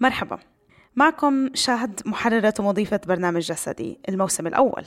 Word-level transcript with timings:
مرحبا. 0.00 0.38
معكم 0.96 1.54
شاهد 1.54 2.00
محررة 2.06 2.54
ومضيفة 2.58 3.00
برنامج 3.06 3.42
جسدي 3.42 3.98
الموسم 4.08 4.46
الأول. 4.46 4.84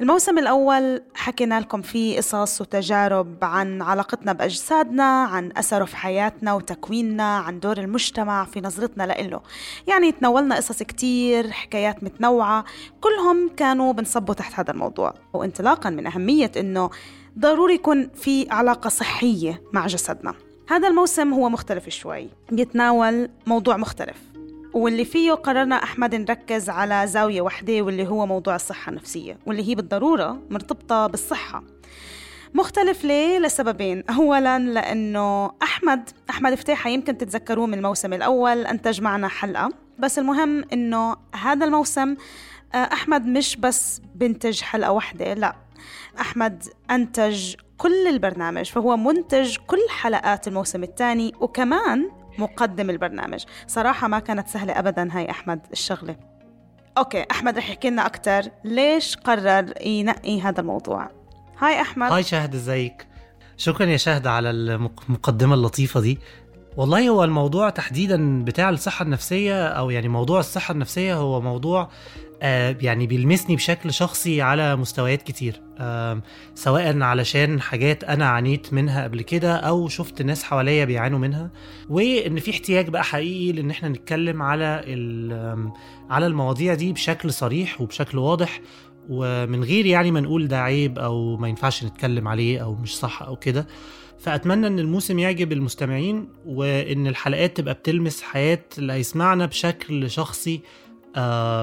الموسم 0.00 0.38
الأول 0.38 1.02
حكينا 1.14 1.60
لكم 1.60 1.82
فيه 1.82 2.16
قصص 2.16 2.60
وتجارب 2.60 3.36
عن 3.42 3.82
علاقتنا 3.82 4.32
بأجسادنا 4.32 5.24
عن 5.24 5.52
أثره 5.56 5.84
في 5.84 5.96
حياتنا 5.96 6.52
وتكويننا 6.52 7.36
عن 7.38 7.60
دور 7.60 7.78
المجتمع 7.78 8.44
في 8.44 8.60
نظرتنا 8.60 9.06
لإله. 9.06 9.40
يعني 9.86 10.12
تناولنا 10.12 10.56
قصص 10.56 10.82
كتير 10.82 11.50
حكايات 11.50 12.04
متنوعة 12.04 12.64
كلهم 13.00 13.50
كانوا 13.56 13.92
بنصبوا 13.92 14.34
تحت 14.34 14.60
هذا 14.60 14.70
الموضوع. 14.70 15.14
وانطلاقا 15.32 15.90
من 15.90 16.06
أهمية 16.06 16.52
أنه 16.56 16.90
ضروري 17.38 17.74
يكون 17.74 18.08
في 18.08 18.50
علاقة 18.50 18.88
صحية 18.88 19.62
مع 19.72 19.86
جسدنا. 19.86 20.34
هذا 20.68 20.88
الموسم 20.88 21.32
هو 21.32 21.48
مختلف 21.48 21.88
شوي. 21.88 22.28
بيتناول 22.50 23.30
موضوع 23.46 23.76
مختلف. 23.76 24.27
واللي 24.74 25.04
فيه 25.04 25.32
قررنا 25.32 25.82
أحمد 25.82 26.14
نركز 26.14 26.70
على 26.70 27.06
زاوية 27.06 27.40
واحدة 27.40 27.82
واللي 27.82 28.08
هو 28.08 28.26
موضوع 28.26 28.56
الصحة 28.56 28.90
النفسية 28.90 29.38
واللي 29.46 29.68
هي 29.68 29.74
بالضرورة 29.74 30.38
مرتبطة 30.50 31.06
بالصحة. 31.06 31.62
مختلف 32.54 33.04
ليه؟ 33.04 33.38
لسببين. 33.38 34.04
أولا 34.10 34.58
لأنه 34.58 35.50
أحمد 35.62 36.10
أحمد 36.30 36.54
فتيحة 36.54 36.90
يمكن 36.90 37.18
تتذكروه 37.18 37.66
من 37.66 37.74
الموسم 37.74 38.12
الأول 38.12 38.66
أنتج 38.66 39.00
معنا 39.00 39.28
حلقة. 39.28 39.72
بس 39.98 40.18
المهم 40.18 40.64
أنه 40.72 41.16
هذا 41.34 41.66
الموسم 41.66 42.16
أحمد 42.74 43.26
مش 43.26 43.56
بس 43.56 44.02
بنتج 44.14 44.60
حلقة 44.60 44.92
واحدة 44.92 45.34
لا. 45.34 45.56
أحمد 46.20 46.64
أنتج 46.90 47.54
كل 47.78 48.06
البرنامج 48.06 48.70
فهو 48.70 48.96
منتج 48.96 49.56
كل 49.66 49.80
حلقات 49.88 50.48
الموسم 50.48 50.82
الثاني 50.82 51.32
وكمان 51.40 52.10
مقدم 52.38 52.90
البرنامج. 52.90 53.44
صراحة 53.66 54.08
ما 54.08 54.18
كانت 54.18 54.48
سهلة 54.48 54.78
أبدا 54.78 55.08
هاي 55.12 55.30
أحمد 55.30 55.60
الشغلة. 55.72 56.16
أوكي 56.98 57.24
أحمد 57.30 57.58
رح 57.58 57.68
يحكي 57.68 57.90
لنا 57.90 58.06
أكتر. 58.06 58.42
ليش 58.64 59.16
قرر 59.16 59.72
ينقي 59.86 60.40
هذا 60.40 60.60
الموضوع؟ 60.60 61.10
هاي 61.58 61.80
أحمد. 61.80 62.12
هاي 62.12 62.22
شاهد 62.22 62.54
ازيك 62.54 63.06
شكرا 63.56 63.86
يا 63.86 63.96
شاهد 63.96 64.26
على 64.26 64.50
المقدمة 64.50 65.54
اللطيفة 65.54 66.00
دي. 66.00 66.18
والله 66.76 67.08
هو 67.08 67.24
الموضوع 67.24 67.70
تحديدا 67.70 68.44
بتاع 68.44 68.70
الصحة 68.70 69.02
النفسية 69.02 69.66
أو 69.66 69.90
يعني 69.90 70.08
موضوع 70.08 70.40
الصحة 70.40 70.72
النفسية 70.72 71.14
هو 71.14 71.40
موضوع 71.40 71.88
يعني 72.42 73.06
بيلمسني 73.06 73.56
بشكل 73.56 73.92
شخصي 73.92 74.42
على 74.42 74.76
مستويات 74.76 75.22
كتير. 75.22 75.60
آه 75.78 76.22
سواء 76.54 77.02
علشان 77.02 77.60
حاجات 77.60 78.04
أنا 78.04 78.28
عانيت 78.28 78.72
منها 78.72 79.04
قبل 79.04 79.22
كده 79.22 79.56
أو 79.56 79.88
شفت 79.88 80.22
ناس 80.22 80.42
حواليا 80.42 80.84
بيعانوا 80.84 81.18
منها. 81.18 81.50
وإن 81.88 82.38
في 82.38 82.50
احتياج 82.50 82.88
بقى 82.88 83.04
حقيقي 83.04 83.52
لإن 83.52 83.70
إحنا 83.70 83.88
نتكلم 83.88 84.42
على 84.42 84.66
على 86.10 86.26
المواضيع 86.26 86.74
دي 86.74 86.92
بشكل 86.92 87.32
صريح 87.32 87.80
وبشكل 87.80 88.18
واضح. 88.18 88.60
ومن 89.08 89.64
غير 89.64 89.86
يعني 89.86 90.10
ما 90.10 90.20
نقول 90.20 90.48
ده 90.48 90.62
عيب 90.62 90.98
أو 90.98 91.36
ما 91.36 91.48
ينفعش 91.48 91.84
نتكلم 91.84 92.28
عليه 92.28 92.58
أو 92.62 92.74
مش 92.74 92.96
صح 92.98 93.22
أو 93.22 93.36
كده. 93.36 93.66
فأتمنى 94.18 94.66
إن 94.66 94.78
الموسم 94.78 95.18
يعجب 95.18 95.52
المستمعين 95.52 96.28
وإن 96.46 97.06
الحلقات 97.06 97.56
تبقى 97.56 97.74
بتلمس 97.74 98.22
حياة 98.22 98.64
اللي 98.78 98.92
هيسمعنا 98.92 99.46
بشكل 99.46 100.10
شخصي 100.10 100.54
آه 100.56 100.87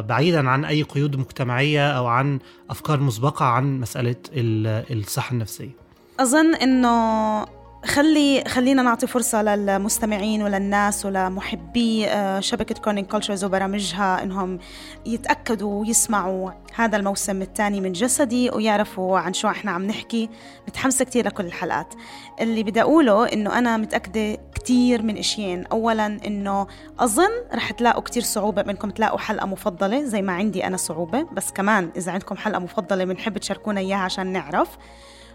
بعيدا 0.01 0.49
عن 0.49 0.65
أي 0.65 0.81
قيود 0.83 1.15
مجتمعية 1.15 1.91
أو 1.91 2.07
عن 2.07 2.39
أفكار 2.69 2.99
مسبقة 2.99 3.45
عن 3.45 3.79
مسألة 3.79 4.15
الصحة 4.33 5.33
النفسية. 5.33 5.71
أظن 6.19 6.55
إنه 6.55 7.45
خلي 7.85 8.43
خلينا 8.47 8.81
نعطي 8.81 9.07
فرصة 9.07 9.41
للمستمعين 9.43 10.43
وللناس 10.43 11.05
ولمحبي 11.05 12.07
شبكة 12.39 12.75
Kerning 12.75 13.07
Cultures 13.07 13.43
وبرامجها 13.43 14.23
إنهم 14.23 14.59
يتأكدوا 15.05 15.81
ويسمعوا 15.81 16.51
هذا 16.75 16.97
الموسم 16.97 17.41
الثاني 17.41 17.81
من 17.81 17.91
جسدي 17.91 18.49
ويعرفوا 18.49 19.19
عن 19.19 19.33
شو 19.33 19.47
إحنا 19.47 19.71
عم 19.71 19.85
نحكي. 19.85 20.29
متحمسة 20.67 21.05
كتير 21.05 21.25
لكل 21.25 21.45
الحلقات. 21.45 21.93
اللي 22.41 22.63
بدي 22.63 22.81
أقوله 22.81 23.33
إنه 23.33 23.57
أنا 23.57 23.77
متأكدة 23.77 24.37
كتير 24.55 25.01
من 25.01 25.17
إشيين. 25.17 25.65
أولا 25.65 26.05
إنه 26.05 26.67
أظن 26.99 27.31
رح 27.53 27.71
تلاقوا 27.71 28.01
كتير 28.01 28.23
صعوبة 28.23 28.61
بإنكم 28.61 28.89
تلاقوا 28.89 29.19
حلقة 29.19 29.45
مفضلة 29.45 30.03
زي 30.03 30.21
ما 30.21 30.33
عندي 30.33 30.67
أنا 30.67 30.77
صعوبة. 30.77 31.23
بس 31.23 31.51
كمان 31.51 31.91
إذا 31.97 32.11
عندكم 32.11 32.37
حلقة 32.37 32.59
مفضلة 32.59 33.05
بنحب 33.05 33.37
تشاركونا 33.37 33.79
إياها 33.79 33.99
عشان 33.99 34.27
نعرف. 34.27 34.77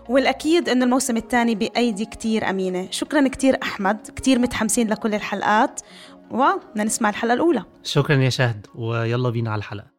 والأكيد 0.09 0.69
إنه 0.69 0.84
الموسم 0.84 1.16
الثاني 1.16 1.55
بأيدي 1.55 2.05
كتير 2.05 2.50
أمينة. 2.50 2.88
شكرا 2.91 3.28
كتير 3.28 3.59
أحمد. 3.62 3.99
كتير 4.16 4.38
متحمسين 4.38 4.91
لكل 4.91 5.15
الحلقات. 5.15 5.81
وبدنا 6.31 6.84
نسمع 6.84 7.09
الحلقة 7.09 7.34
الأولى. 7.34 7.65
شكرا 7.83 8.16
يا 8.16 8.31
شهد 8.31 8.66
ويلا 8.75 9.31
بينا 9.31 9.50
على 9.50 9.59
الحلقة. 9.59 9.91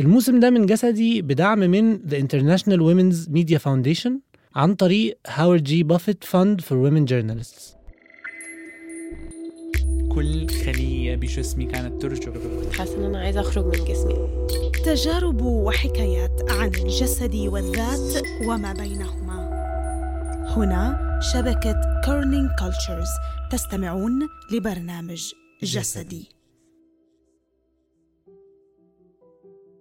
الموسم 0.00 0.40
ده 0.40 0.50
من 0.50 0.66
جسدي 0.66 1.22
بدعم 1.22 1.58
من 1.58 1.98
The 1.98 2.14
International 2.14 2.78
Women's 2.78 3.28
Media 3.28 3.58
Foundation 3.58 4.12
عن 4.56 4.74
طريق 4.74 5.18
Howard 5.26 5.62
G. 5.62 5.82
Buffett 5.82 6.24
Fund 6.24 6.60
for 6.60 6.78
Women 6.78 7.04
Journalists 7.04 7.74
كل 10.14 10.48
خلية 10.48 11.16
بجسمي 11.16 11.64
كانت 11.64 12.02
ترجف. 12.02 12.32
حاسة 12.78 12.96
إن 12.96 13.04
أنا 13.04 13.18
عايزة 13.18 13.40
أخرج 13.40 13.64
من 13.64 13.84
جسمي. 13.84 14.46
تجارب 14.84 15.42
وحكايات 15.42 16.50
عن 16.50 16.68
الجسد 16.68 17.34
والذات 17.34 18.22
وما 18.46 18.72
بينهما. 18.72 19.42
هنا 20.56 21.20
شبكة 21.32 22.00
Kerning 22.04 22.50
Cultures 22.58 23.08
تستمعون 23.50 24.28
لبرنامج 24.52 25.32
جسدي. 25.62 26.28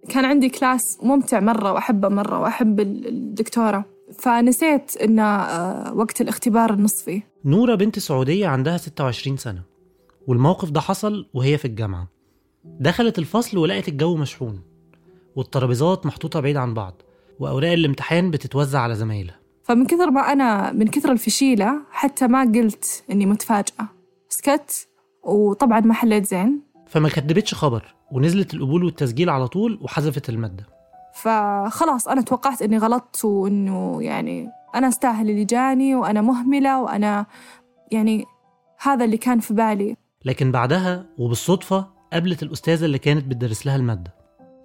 كان 0.10 0.26
عندي 0.26 0.50
كلاس 0.50 0.98
ممتع 1.04 1.40
مرة 1.40 1.74
وأحبه 1.74 2.10
مرة 2.10 2.40
وأحب 2.40 2.80
الدكتورة. 2.80 3.86
فنسيت 4.20 4.98
إن 4.98 5.20
وقت 5.94 6.22
الاختبار 6.22 6.74
النصفي. 6.74 7.22
نورة 7.46 7.76
بنت 7.76 8.00
سعودية 8.00 8.48
عندها 8.48 8.78
26 8.78 9.38
سنة. 9.38 9.71
والموقف 10.28 10.70
ده 10.70 10.82
حصل 10.82 11.30
وهي 11.34 11.58
في 11.58 11.66
الجامعة. 11.66 12.08
دخلت 12.64 13.20
الفصل 13.20 13.58
ولقت 13.58 13.88
الجو 13.88 14.16
مشحون 14.16 14.62
والترابيزات 15.36 16.06
محطوطة 16.06 16.40
بعيد 16.40 16.58
عن 16.58 16.74
بعض 16.74 17.02
وأوراق 17.40 17.72
الامتحان 17.72 18.32
بتتوزع 18.32 18.80
على 18.80 18.96
زمايلها. 18.96 19.40
فمن 19.64 19.86
كثر 19.86 20.12
ما 20.12 20.22
أنا 20.22 20.72
من 20.72 20.88
كثر 20.88 21.12
الفشيلة 21.12 21.82
حتى 21.92 22.28
ما 22.28 22.42
قلت 22.42 23.04
إني 23.12 23.26
متفاجئة. 23.26 23.90
سكت 24.30 24.88
وطبعا 25.24 25.80
ما 25.80 25.94
حليت 25.94 26.26
زين. 26.26 26.62
فما 26.88 27.10
كدبتش 27.10 27.54
خبر 27.54 27.96
ونزلت 28.12 28.54
القبول 28.54 28.84
والتسجيل 28.84 29.30
على 29.30 29.48
طول 29.48 29.80
وحذفت 29.82 30.30
المادة. 30.30 30.66
فخلاص 31.16 32.08
أنا 32.08 32.22
توقعت 32.22 32.62
إني 32.62 32.78
غلطت 32.78 33.26
وإنه 33.26 34.04
يعني 34.04 34.50
أنا 34.76 34.88
أستاهل 34.88 35.30
اللي 35.30 35.46
جاني 35.46 35.96
وأنا 35.96 36.22
مهملة 36.22 36.82
وأنا 36.82 37.26
يعني 37.92 38.26
هذا 38.82 39.06
اللي 39.06 39.18
كان 39.18 39.40
في 39.40 39.54
بالي. 39.54 39.96
لكن 40.26 40.52
بعدها 40.52 41.06
وبالصدفة 41.18 41.88
قابلت 42.14 42.44
الأستاذة 42.44 42.86
اللي 42.86 43.00
كانت 43.00 43.26
بتدرس 43.26 43.66
لها 43.66 43.76
المادة. 43.76 44.14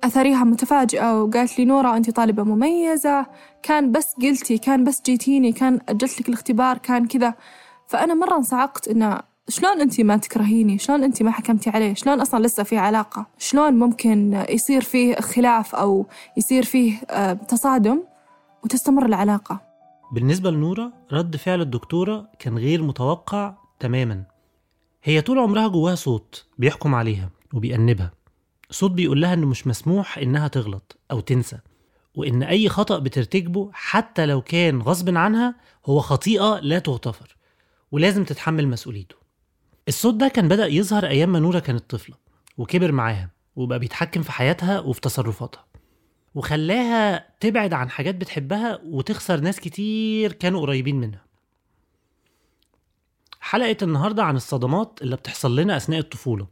أثريها 0.05 0.45
متفاجئة 0.45 1.23
وقالت 1.23 1.59
لي 1.59 1.65
نورة 1.65 1.97
أنت 1.97 2.11
طالبة 2.11 2.43
مميزة. 2.43 3.27
كان 3.63 3.93
بس 3.93 4.15
قلتي 4.23 4.59
كان 4.59 4.85
بس 4.85 5.03
جيتيني 5.07 5.53
كان 5.53 5.81
أجلت 5.89 6.21
لك 6.21 6.29
الاختبار 6.29 6.79
كان 6.79 7.07
كذا. 7.07 7.35
فأنا 7.87 8.15
مرة 8.15 8.37
انصعقت 8.37 8.89
إنه 8.89 9.21
شلون 9.49 9.81
أنت 9.81 10.01
ما 10.01 10.17
تكرهيني؟ 10.17 10.79
شلون 10.79 11.05
أنت 11.05 11.23
ما 11.23 11.31
حكمتي 11.31 11.71
عليه؟ 11.71 11.95
شلون 11.95 12.21
أصلا 12.21 12.47
لسه 12.47 12.63
في 12.63 12.79
علاقة؟ 12.79 13.27
شلون 13.39 13.75
ممكن 13.75 14.45
يصير 14.49 14.81
فيه 14.81 15.15
خلاف 15.15 15.75
أو 15.75 16.07
يصير 16.37 16.63
فيه 16.65 16.99
آه، 17.11 17.33
تصادم 17.33 18.03
وتستمر 18.65 19.07
العلاقة؟ 19.07 19.61
بالنسبة 20.13 20.51
لنورة 20.51 20.93
رد 21.13 21.37
فعل 21.37 21.61
الدكتورة 21.61 22.29
كان 22.39 22.59
غير 22.59 22.83
متوقع 22.83 23.55
تماما. 23.81 24.23
هي 25.07 25.21
طول 25.21 25.39
عمرها 25.39 25.69
جواها 25.69 25.95
صوت 25.95 26.47
بيحكم 26.59 26.95
عليها 26.95 27.31
وبيأنبها. 27.55 28.13
صوت 28.71 28.91
بيقول 28.91 29.21
لها 29.21 29.35
إنه 29.35 29.47
مش 29.47 29.67
مسموح 29.67 30.19
إنها 30.19 30.49
تغلط 30.49 30.97
أو 31.11 31.21
تنسى 31.21 31.59
وإن 32.15 32.43
أي 32.43 32.69
خطأ 32.69 32.99
بترتكبه 32.99 33.71
حتى 33.73 34.27
لو 34.27 34.43
كان 34.43 34.83
غصب 34.83 35.17
عنها 35.17 35.55
هو 35.87 36.01
خطيئة 36.01 36.61
لا 36.63 36.79
تغتفر 36.79 37.37
ولازم 37.93 38.25
تتحمل 38.25 38.69
مسؤوليته. 38.69 39.17
الصوت 39.89 40.15
ده 40.15 40.29
كان 40.29 40.49
بدأ 40.49 40.67
يظهر 40.67 41.07
أيام 41.07 41.33
ما 41.33 41.39
نورة 41.39 41.59
كانت 41.59 41.91
طفلة 41.91 42.17
وكبر 42.59 42.93
معاها 42.93 43.31
وبقى 43.57 43.79
بيتحكم 43.79 44.23
في 44.23 44.33
حياتها 44.33 44.81
وفي 44.81 45.01
تصرفاتها 45.01 45.67
وخلاها 46.35 47.27
تبعد 47.41 47.73
عن 47.73 47.91
حاجات 47.91 48.15
بتحبها 48.15 48.81
وتخسر 48.85 49.41
ناس 49.41 49.61
كتير 49.61 50.33
كانوا 50.33 50.61
قريبين 50.61 50.97
منها. 50.97 51.26
حلقة 53.47 53.77
النهاردة 53.83 54.25
عن 54.25 54.37
الصدمات 54.37 54.99
اللي 55.03 55.17
بتحصل 55.17 55.57
لنا 55.57 55.77
أثناء 55.77 55.99
الطفولة 55.99 56.47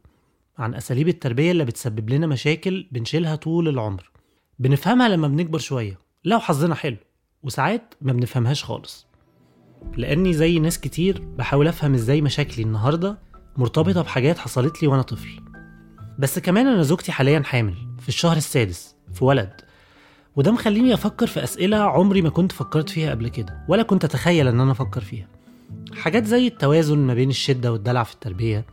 عن 0.57 0.75
أساليب 0.75 1.07
التربية 1.07 1.51
اللي 1.51 1.65
بتسبب 1.65 2.09
لنا 2.09 2.27
مشاكل 2.27 2.87
بنشيلها 2.91 3.35
طول 3.35 3.67
العمر. 3.67 4.11
بنفهمها 4.59 5.09
لما 5.09 5.27
بنكبر 5.27 5.59
شوية 5.59 5.99
لو 6.25 6.39
حظنا 6.39 6.75
حلو 6.75 6.97
وساعات 7.43 7.93
ما 8.01 8.13
بنفهمهاش 8.13 8.63
خالص. 8.63 9.07
لأني 9.97 10.33
زي 10.33 10.59
ناس 10.59 10.79
كتير 10.79 11.21
بحاول 11.21 11.67
أفهم 11.67 11.93
إزاي 11.93 12.21
مشاكلي 12.21 12.63
النهاردة 12.63 13.17
مرتبطة 13.57 14.01
بحاجات 14.01 14.37
حصلت 14.37 14.81
لي 14.81 14.87
وأنا 14.87 15.01
طفل. 15.01 15.41
بس 16.19 16.39
كمان 16.39 16.67
أنا 16.67 16.83
زوجتي 16.83 17.11
حاليا 17.11 17.43
حامل 17.43 17.75
في 17.99 18.09
الشهر 18.09 18.37
السادس 18.37 18.95
في 19.13 19.25
ولد. 19.25 19.61
وده 20.35 20.51
مخليني 20.51 20.93
أفكر 20.93 21.27
في 21.27 21.43
أسئلة 21.43 21.77
عمري 21.77 22.21
ما 22.21 22.29
كنت 22.29 22.51
فكرت 22.51 22.89
فيها 22.89 23.11
قبل 23.11 23.27
كده 23.27 23.65
ولا 23.69 23.83
كنت 23.83 24.05
أتخيل 24.05 24.47
إن 24.47 24.59
أنا 24.59 24.71
أفكر 24.71 25.01
فيها. 25.01 25.34
حاجات 25.93 26.25
زي 26.25 26.47
التوازن 26.47 26.97
ما 26.97 27.13
بين 27.13 27.29
الشدة 27.29 27.71
والدلع 27.71 28.03
في 28.03 28.13
التربية 28.13 28.65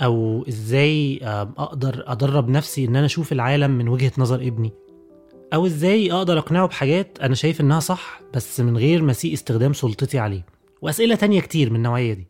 أو 0.00 0.44
إزاي 0.48 1.20
آم، 1.22 1.54
أقدر 1.58 2.04
أدرب 2.06 2.48
نفسي 2.48 2.84
إن 2.84 2.96
أنا 2.96 3.06
أشوف 3.06 3.32
العالم 3.32 3.70
من 3.70 3.88
وجهة 3.88 4.12
نظر 4.18 4.34
ابني 4.36 4.72
أو 5.54 5.66
إزاي 5.66 6.12
أقدر 6.12 6.38
أقنعه 6.38 6.66
بحاجات 6.68 7.18
أنا 7.22 7.34
شايف 7.34 7.60
إنها 7.60 7.80
صح 7.80 8.20
بس 8.34 8.60
من 8.60 8.76
غير 8.76 9.02
ما 9.02 9.10
أسيء 9.10 9.32
استخدام 9.32 9.72
سلطتي 9.72 10.18
عليه 10.18 10.46
وأسئلة 10.82 11.14
تانية 11.14 11.40
كتير 11.40 11.70
من 11.70 11.76
النوعية 11.76 12.14
دي. 12.14 12.26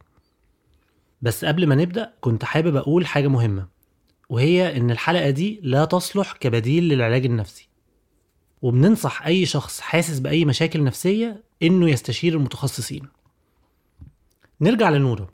بس 1.22 1.44
قبل 1.44 1.66
ما 1.66 1.74
نبدأ 1.74 2.12
كنت 2.20 2.44
حابب 2.44 2.76
أقول 2.76 3.06
حاجة 3.06 3.28
مهمة 3.28 3.66
وهي 4.28 4.76
إن 4.76 4.90
الحلقة 4.90 5.30
دي 5.30 5.60
لا 5.62 5.84
تصلح 5.84 6.32
كبديل 6.32 6.88
للعلاج 6.88 7.24
النفسي. 7.26 7.68
وبننصح 8.62 9.26
أي 9.26 9.46
شخص 9.46 9.80
حاسس 9.80 10.18
بأي 10.18 10.44
مشاكل 10.44 10.84
نفسية 10.84 11.44
إنه 11.62 11.90
يستشير 11.90 12.34
المتخصصين. 12.34 13.02
نرجع 14.60 14.90
لنورة. 14.90 15.28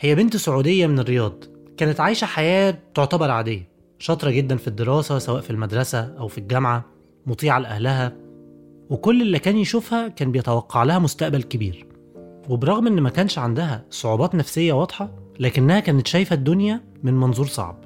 هي 0.00 0.14
بنت 0.14 0.36
سعودية 0.36 0.86
من 0.86 0.98
الرياض. 0.98 1.34
كانت 1.76 2.00
عايشة 2.00 2.24
حياة 2.24 2.78
تعتبر 2.94 3.30
عادية. 3.30 3.68
شاطرة 3.98 4.30
جدا 4.30 4.56
في 4.56 4.68
الدراسة 4.68 5.18
سواء 5.18 5.40
في 5.40 5.50
المدرسة 5.50 6.14
أو 6.18 6.28
في 6.28 6.38
الجامعة. 6.38 6.84
مطيعة 7.26 7.58
لأهلها. 7.58 8.12
وكل 8.90 9.22
اللي 9.22 9.38
كان 9.38 9.56
يشوفها 9.56 10.08
كان 10.08 10.32
بيتوقع 10.32 10.82
لها 10.82 10.98
مستقبل 10.98 11.42
كبير. 11.42 11.86
وبرغم 12.48 12.86
إن 12.86 13.00
ما 13.00 13.10
كانش 13.10 13.38
عندها 13.38 13.84
صعوبات 13.90 14.34
نفسية 14.34 14.72
واضحة 14.72 15.10
لكنها 15.40 15.80
كانت 15.80 16.06
شايفة 16.06 16.34
الدنيا 16.34 16.80
من 17.02 17.14
منظور 17.14 17.46
صعب. 17.46 17.84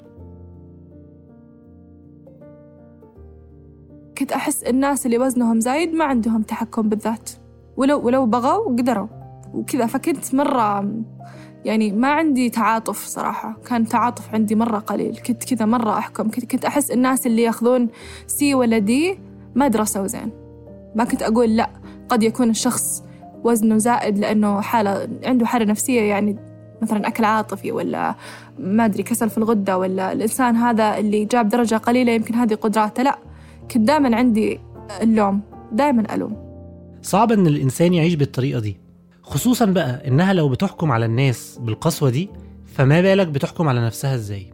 كنت 4.17 4.31
أحس 4.31 4.63
الناس 4.63 5.05
اللي 5.05 5.17
وزنهم 5.17 5.59
زايد 5.59 5.93
ما 5.93 6.05
عندهم 6.05 6.41
تحكم 6.41 6.89
بالذات. 6.89 7.29
ولو 7.77 8.05
ولو 8.05 8.25
بغوا 8.25 8.77
قدروا. 8.77 9.24
وكذا. 9.55 9.85
فكنت 9.85 10.35
مرة 10.35 10.91
يعني 11.65 11.91
ما 11.91 12.07
عندي 12.07 12.49
تعاطف 12.49 13.05
صراحة. 13.05 13.57
كان 13.67 13.87
تعاطف 13.87 14.33
عندي 14.33 14.55
مرة 14.55 14.79
قليل. 14.79 15.17
كنت 15.17 15.43
كذا 15.43 15.65
مرة 15.65 15.97
أحكم. 15.97 16.29
كنت, 16.29 16.65
أحس 16.65 16.91
الناس 16.91 17.27
اللي 17.27 17.41
ياخذون 17.41 17.89
سي 18.27 18.53
ولا 18.53 18.77
دي 18.77 19.19
ما 19.55 19.67
درسوا 19.67 20.07
زين. 20.07 20.29
ما 20.95 21.03
كنت 21.03 21.21
أقول 21.21 21.55
لا 21.55 21.69
قد 22.09 22.23
يكون 22.23 22.49
الشخص 22.49 23.03
وزنه 23.43 23.77
زائد 23.77 24.17
لأنه 24.17 24.61
حالة 24.61 25.07
عنده 25.23 25.45
حالة 25.45 25.65
نفسية 25.65 26.01
يعني 26.01 26.37
مثلا 26.81 27.07
أكل 27.07 27.25
عاطفي 27.25 27.71
ولا 27.71 28.15
ما 28.59 28.85
أدري 28.85 29.03
كسل 29.03 29.29
في 29.29 29.37
الغدة 29.37 29.77
ولا 29.77 30.11
الإنسان 30.11 30.55
هذا 30.55 30.97
اللي 30.97 31.25
جاب 31.25 31.49
درجة 31.49 31.75
قليلة 31.75 32.11
يمكن 32.11 32.35
هذه 32.35 32.53
قدراته. 32.53 33.03
لا 33.03 33.17
كنت 33.71 33.87
دائما 33.87 34.15
عندي 34.15 34.59
اللوم. 35.01 35.41
دائما 35.71 36.15
ألوم. 36.15 36.37
صعب 37.01 37.31
إن 37.31 37.47
الإنسان 37.47 37.93
يعيش 37.93 38.15
بالطريقة 38.15 38.59
دي. 38.59 38.84
خصوصا 39.25 39.65
بقى 39.65 40.07
إنها 40.07 40.33
لو 40.33 40.49
بتحكم 40.49 40.91
على 40.91 41.05
الناس 41.05 41.59
بالقسوة 41.61 42.09
دي 42.09 42.29
فما 42.65 43.01
بالك 43.01 43.27
بتحكم 43.27 43.67
على 43.67 43.85
نفسها 43.85 44.15
إزاي؟ 44.15 44.47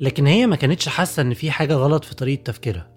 لكن 0.00 0.26
هي 0.26 0.46
ما 0.46 0.56
كانتش 0.56 0.88
حاسة 0.88 1.22
إن 1.22 1.34
في 1.34 1.50
حاجة 1.50 1.74
غلط 1.74 2.04
في 2.04 2.14
طريقة 2.14 2.42
تفكيرها. 2.42 2.90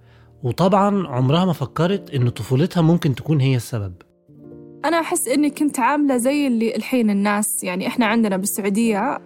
وطبعا 0.44 1.08
عمرها 1.08 1.46
ما 1.46 1.54
فكرت 1.54 2.14
إن 2.14 2.30
طفولتها 2.30 2.82
ممكن 2.82 3.16
تكون 3.16 3.42
هي 3.42 3.56
السبب. 3.56 3.94
أنا 4.86 5.00
أحس 5.00 5.28
إني 5.28 5.50
كنت 5.50 5.80
عاملة 5.80 6.18
زي 6.18 6.48
اللي 6.48 6.76
الحين 6.76 7.10
الناس 7.10 7.64
يعني 7.64 7.88
إحنا 7.88 8.06
عندنا 8.06 8.38
بالسعودية 8.38 9.20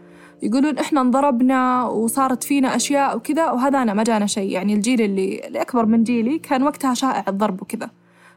يقولون 0.44 0.78
إحنا 0.78 1.02
انضربنا 1.02 1.86
وصارت 1.86 2.44
فينا 2.44 2.76
أشياء 2.76 3.18
وكذا 3.18 3.52
وهذا 3.52 3.82
أنا 3.82 3.94
ما 3.94 4.04
جانا 4.04 4.26
شيء. 4.26 4.52
يعني 4.52 4.74
الجيل 4.74 5.02
اللي, 5.02 5.40
أكبر 5.40 5.86
من 5.86 6.04
جيلي 6.04 6.40
كان 6.40 6.64
وقتها 6.64 6.94
شائع 6.94 7.26
الضرب 7.28 7.62
وكذا. 7.62 7.90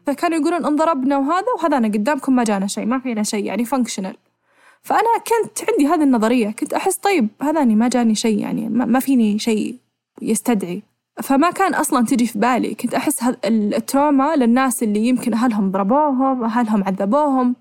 فكانوا 0.07 0.39
يقولون 0.39 0.65
انضربنا 0.65 1.19
وهذا 1.19 1.47
وهذا 1.59 1.77
أنا 1.77 1.89
قدامكم 1.89 2.37
ما 2.37 2.45
جانا 2.45 2.67
شيء 2.67 2.87
ما 2.87 2.99
فينا 2.99 3.23
شيء 3.23 3.45
يعني 3.45 3.65
functional 3.65 4.17
فأنا 4.83 5.01
كنت 5.19 5.71
عندي 5.71 5.87
هذه 5.87 6.03
النظرية 6.03 6.51
كنت 6.51 6.73
أحس 6.73 6.97
طيب 6.97 7.29
هذا 7.43 7.63
أني 7.63 7.75
ما 7.75 7.89
جاني 7.89 8.15
شيء 8.15 8.39
يعني 8.39 8.69
ما 8.69 9.01
فيني 9.01 9.39
شيء 9.39 9.77
يستدعي. 10.23 10.83
فما 11.23 11.51
كان 11.51 11.75
أصلا 11.75 12.05
تجي 12.07 12.27
في 12.27 12.39
بالي 12.39 12.75
كنت 12.75 12.95
هذ- 12.95 13.37
ال 13.45 13.58
trauma 13.58 14.37
للناس 14.37 14.83
اللي 14.83 15.01
يمكن 15.09 15.35
أهلهم 15.35 15.71
ضربوهم 15.71 16.45
أهلهم 16.45 16.85
عذبوهم. 16.85 17.57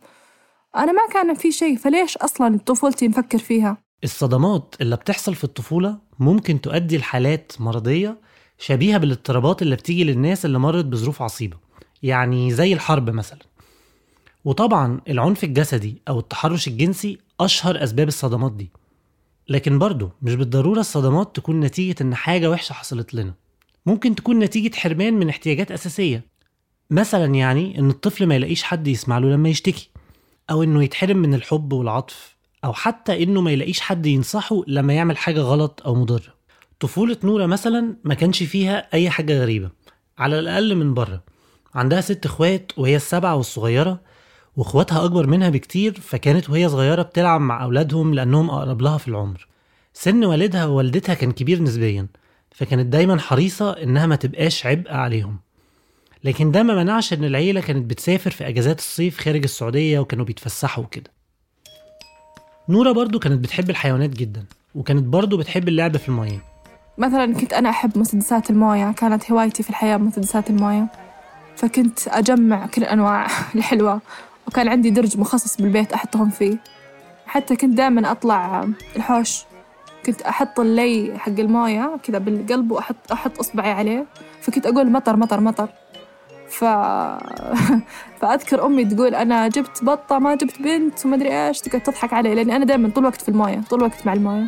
أنا 0.76 0.92
ما 0.92 1.08
كان 1.14 1.34
في 1.34 1.52
شيء 1.52 1.78
فليش 1.78 2.18
أصلا 2.18 2.60
طفولتي 2.66 3.08
نفكر 3.08 3.38
فيها؟ 3.38 3.78
الصدمات 4.04 4.76
اللي 4.82 4.96
بتحصل 4.96 5.36
في 5.36 5.44
الطفولة 5.44 5.98
ممكن 6.20 6.62
تؤدي 6.62 6.98
لحالات 6.98 7.52
مرضية 7.60 8.18
شبيهة 8.58 8.98
بالإضطرابات 8.98 9.62
اللي 9.62 9.76
بتيجي 9.76 10.04
للناس 10.04 10.46
اللي 10.46 10.60
مرت 10.60 10.86
بظروف 10.86 11.22
عصيبة. 11.22 11.58
يعني 12.04 12.52
زي 12.54 12.74
الحرب 12.74 13.10
مثلا. 13.10 13.40
وطبعا 14.46 15.02
العنف 15.10 15.44
الجسدي 15.44 16.02
أو 16.08 16.20
التحرش 16.20 16.68
الجنسي 16.68 17.18
أشهر 17.40 17.84
أسباب 17.84 18.08
الصدمات 18.08 18.52
دي. 18.52 18.70
لكن 19.50 19.80
برضه 19.80 20.12
مش 20.22 20.36
بالضرورة 20.36 20.80
الصدمات 20.80 21.36
تكون 21.36 21.60
نتيجة 21.60 21.96
إن 22.02 22.16
حاجة 22.16 22.50
وحشة 22.50 22.74
حصلت 22.74 23.14
لنا. 23.14 23.34
ممكن 23.86 24.16
تكون 24.16 24.40
نتيجة 24.40 24.76
حرمان 24.76 25.14
من 25.14 25.30
احتياجات 25.30 25.72
أساسية. 25.72 26.26
مثلا 26.90 27.36
يعني 27.36 27.80
إن 27.80 27.90
الطفل 27.90 28.28
ما 28.28 28.36
يلاقيش 28.36 28.64
حد 28.64 28.88
يسمع 28.88 29.18
له 29.18 29.30
لما 29.30 29.50
يشتكي. 29.50 29.90
أو 30.50 30.64
إنه 30.64 30.84
يتحرم 30.84 31.18
من 31.18 31.34
الحب 31.34 31.74
والعطف. 31.74 32.38
أو 32.64 32.74
حتى 32.74 33.24
إنه 33.24 33.42
ما 33.42 33.52
يلاقيش 33.52 33.80
حد 33.80 34.06
ينصحه 34.06 34.62
لما 34.68 34.94
يعمل 34.94 35.18
حاجة 35.18 35.40
غلط 35.40 35.82
أو 35.86 35.96
مضرة. 35.96 36.34
طفولة 36.80 37.18
نورة 37.24 37.46
مثلا 37.46 37.96
ما 38.04 38.14
كانش 38.14 38.44
فيها 38.44 38.94
أي 38.94 39.10
حاجة 39.10 39.42
غريبة. 39.42 39.70
على 40.18 40.40
الأقل 40.40 40.76
من 40.76 40.94
بره. 40.94 41.33
عندها 41.76 42.02
ست 42.02 42.26
اخوات 42.26 42.72
وهي 42.78 42.96
السبعة 42.96 43.36
والصغيرة 43.36 44.00
واخواتها 44.58 45.06
أكبر 45.06 45.28
منها 45.28 45.50
بكتير 45.50 46.00
فكانت 46.00 46.50
وهي 46.50 46.70
صغيرة 46.70 47.02
بتلعب 47.02 47.42
مع 47.42 47.64
أولادهم 47.64 48.14
لأنهم 48.14 48.50
أقرب 48.50 48.82
لها 48.82 48.98
في 48.98 49.08
العمر. 49.08 49.48
سن 49.94 50.26
والدها 50.26 50.66
ووالدتها 50.66 51.14
كان 51.16 51.32
كبير 51.32 51.62
نسبيا 51.64 52.08
فكانت 52.52 52.86
دايما 52.86 53.20
حريصة 53.20 53.72
إنها 53.72 54.06
ما 54.06 54.16
تبقاش 54.16 54.66
عبء 54.66 54.92
عليهم. 54.92 55.40
لكن 56.24 56.52
ده 56.52 56.64
ما 56.64 56.76
منعش 56.76 57.14
إن 57.14 57.24
العيلة 57.24 57.62
كانت 57.62 57.86
بتسافر 57.90 58.32
في 58.32 58.48
أجازات 58.48 58.80
الصيف 58.80 59.20
خارج 59.20 59.44
السعودية 59.44 60.00
وكانوا 60.00 60.26
بيتفسحوا 60.26 60.84
وكده. 60.84 61.12
نورة 62.70 62.92
برضو 62.92 63.20
كانت 63.20 63.44
بتحب 63.44 63.70
الحيوانات 63.70 64.10
جدا 64.10 64.46
وكانت 64.76 65.04
برضو 65.04 65.38
بتحب 65.38 65.68
اللعب 65.68 65.98
في 65.98 66.10
المية 66.10 66.40
مثلا 66.98 67.34
كنت 67.34 67.54
أنا 67.54 67.70
أحب 67.70 67.98
مسدسات 67.98 68.50
الموية 68.50 68.92
كانت 68.92 69.32
هوايتي 69.32 69.64
في 69.64 69.70
الحياة 69.70 69.98
مسدسات 69.98 70.50
الموية. 70.50 70.88
فكنت 71.56 72.08
أجمع 72.08 72.66
كل 72.66 72.82
الأنواع 72.82 73.28
الحلوة 73.56 74.02
وكان 74.48 74.68
عندي 74.68 74.90
درج 74.90 75.18
مخصص 75.18 75.58
بالبيت 75.58 75.94
أحطهم 75.94 76.30
فيه. 76.30 76.58
حتى 77.26 77.56
كنت 77.56 77.78
دائما 77.78 78.12
أطلع 78.12 78.68
الحوش 78.96 79.44
كنت 80.06 80.22
أحط 80.22 80.60
اللي 80.60 81.14
حق 81.18 81.40
الموية 81.40 81.98
كذا 82.04 82.18
بالقلب 82.18 82.72
وأحط 82.72 83.12
أحط 83.12 83.40
إصبعي 83.40 83.72
عليه. 83.72 84.06
فكنت 84.42 84.66
أقول 84.66 84.92
مطر 84.92 85.16
مطر 85.16 85.40
مطر. 85.40 85.70
ف... 86.50 86.64
فأذكر 88.20 88.66
أمي 88.66 88.86
تقول 88.86 89.16
أنا 89.16 89.48
جبت 89.48 89.84
بطة 89.84 90.20
ما 90.20 90.36
جبت 90.36 90.62
بنت 90.62 91.06
وما 91.06 91.16
أدري 91.16 91.48
إيش 91.48 91.60
تقعد 91.62 91.84
تضحك 91.84 92.14
علي 92.14 92.36
لأني 92.36 92.56
أنا 92.56 92.66
دائما 92.66 92.90
طول 92.90 93.04
الوقت 93.04 93.22
في 93.22 93.30
الموية 93.30 93.62
طول 93.70 93.80
الوقت 93.80 94.06
مع 94.06 94.14
الموية. 94.14 94.48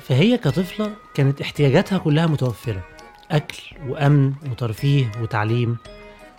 فهي 0.00 0.38
كطفلة 0.38 0.92
كانت 1.14 1.40
احتياجاتها 1.40 1.98
كلها 1.98 2.26
متوفرة. 2.26 2.82
أكل 3.30 3.62
وأمن 3.88 4.32
وترفيه 4.50 5.12
وتعليم. 5.22 5.76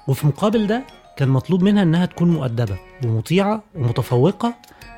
وفي 0.09 0.27
مقابل 0.27 0.67
ده 0.67 0.83
كان 1.17 1.29
مطلوب 1.29 1.63
منها 1.63 1.83
إنها 1.83 2.05
تكون 2.05 2.29
مؤدبة 2.29 2.79
ومطيعة 3.05 3.63
ومتفوقة 3.75 4.53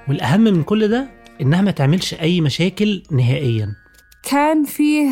والأهم 0.10 0.42
من 0.42 0.64
كل 0.64 0.88
ده 0.88 1.08
إنها 1.42 1.62
ما 1.62 1.72
تعملش 1.72 2.14
أي 2.14 2.42
مشاكل 2.42 3.04
نهائيا. 3.12 3.76
كان 4.24 4.64
فيه 4.64 5.10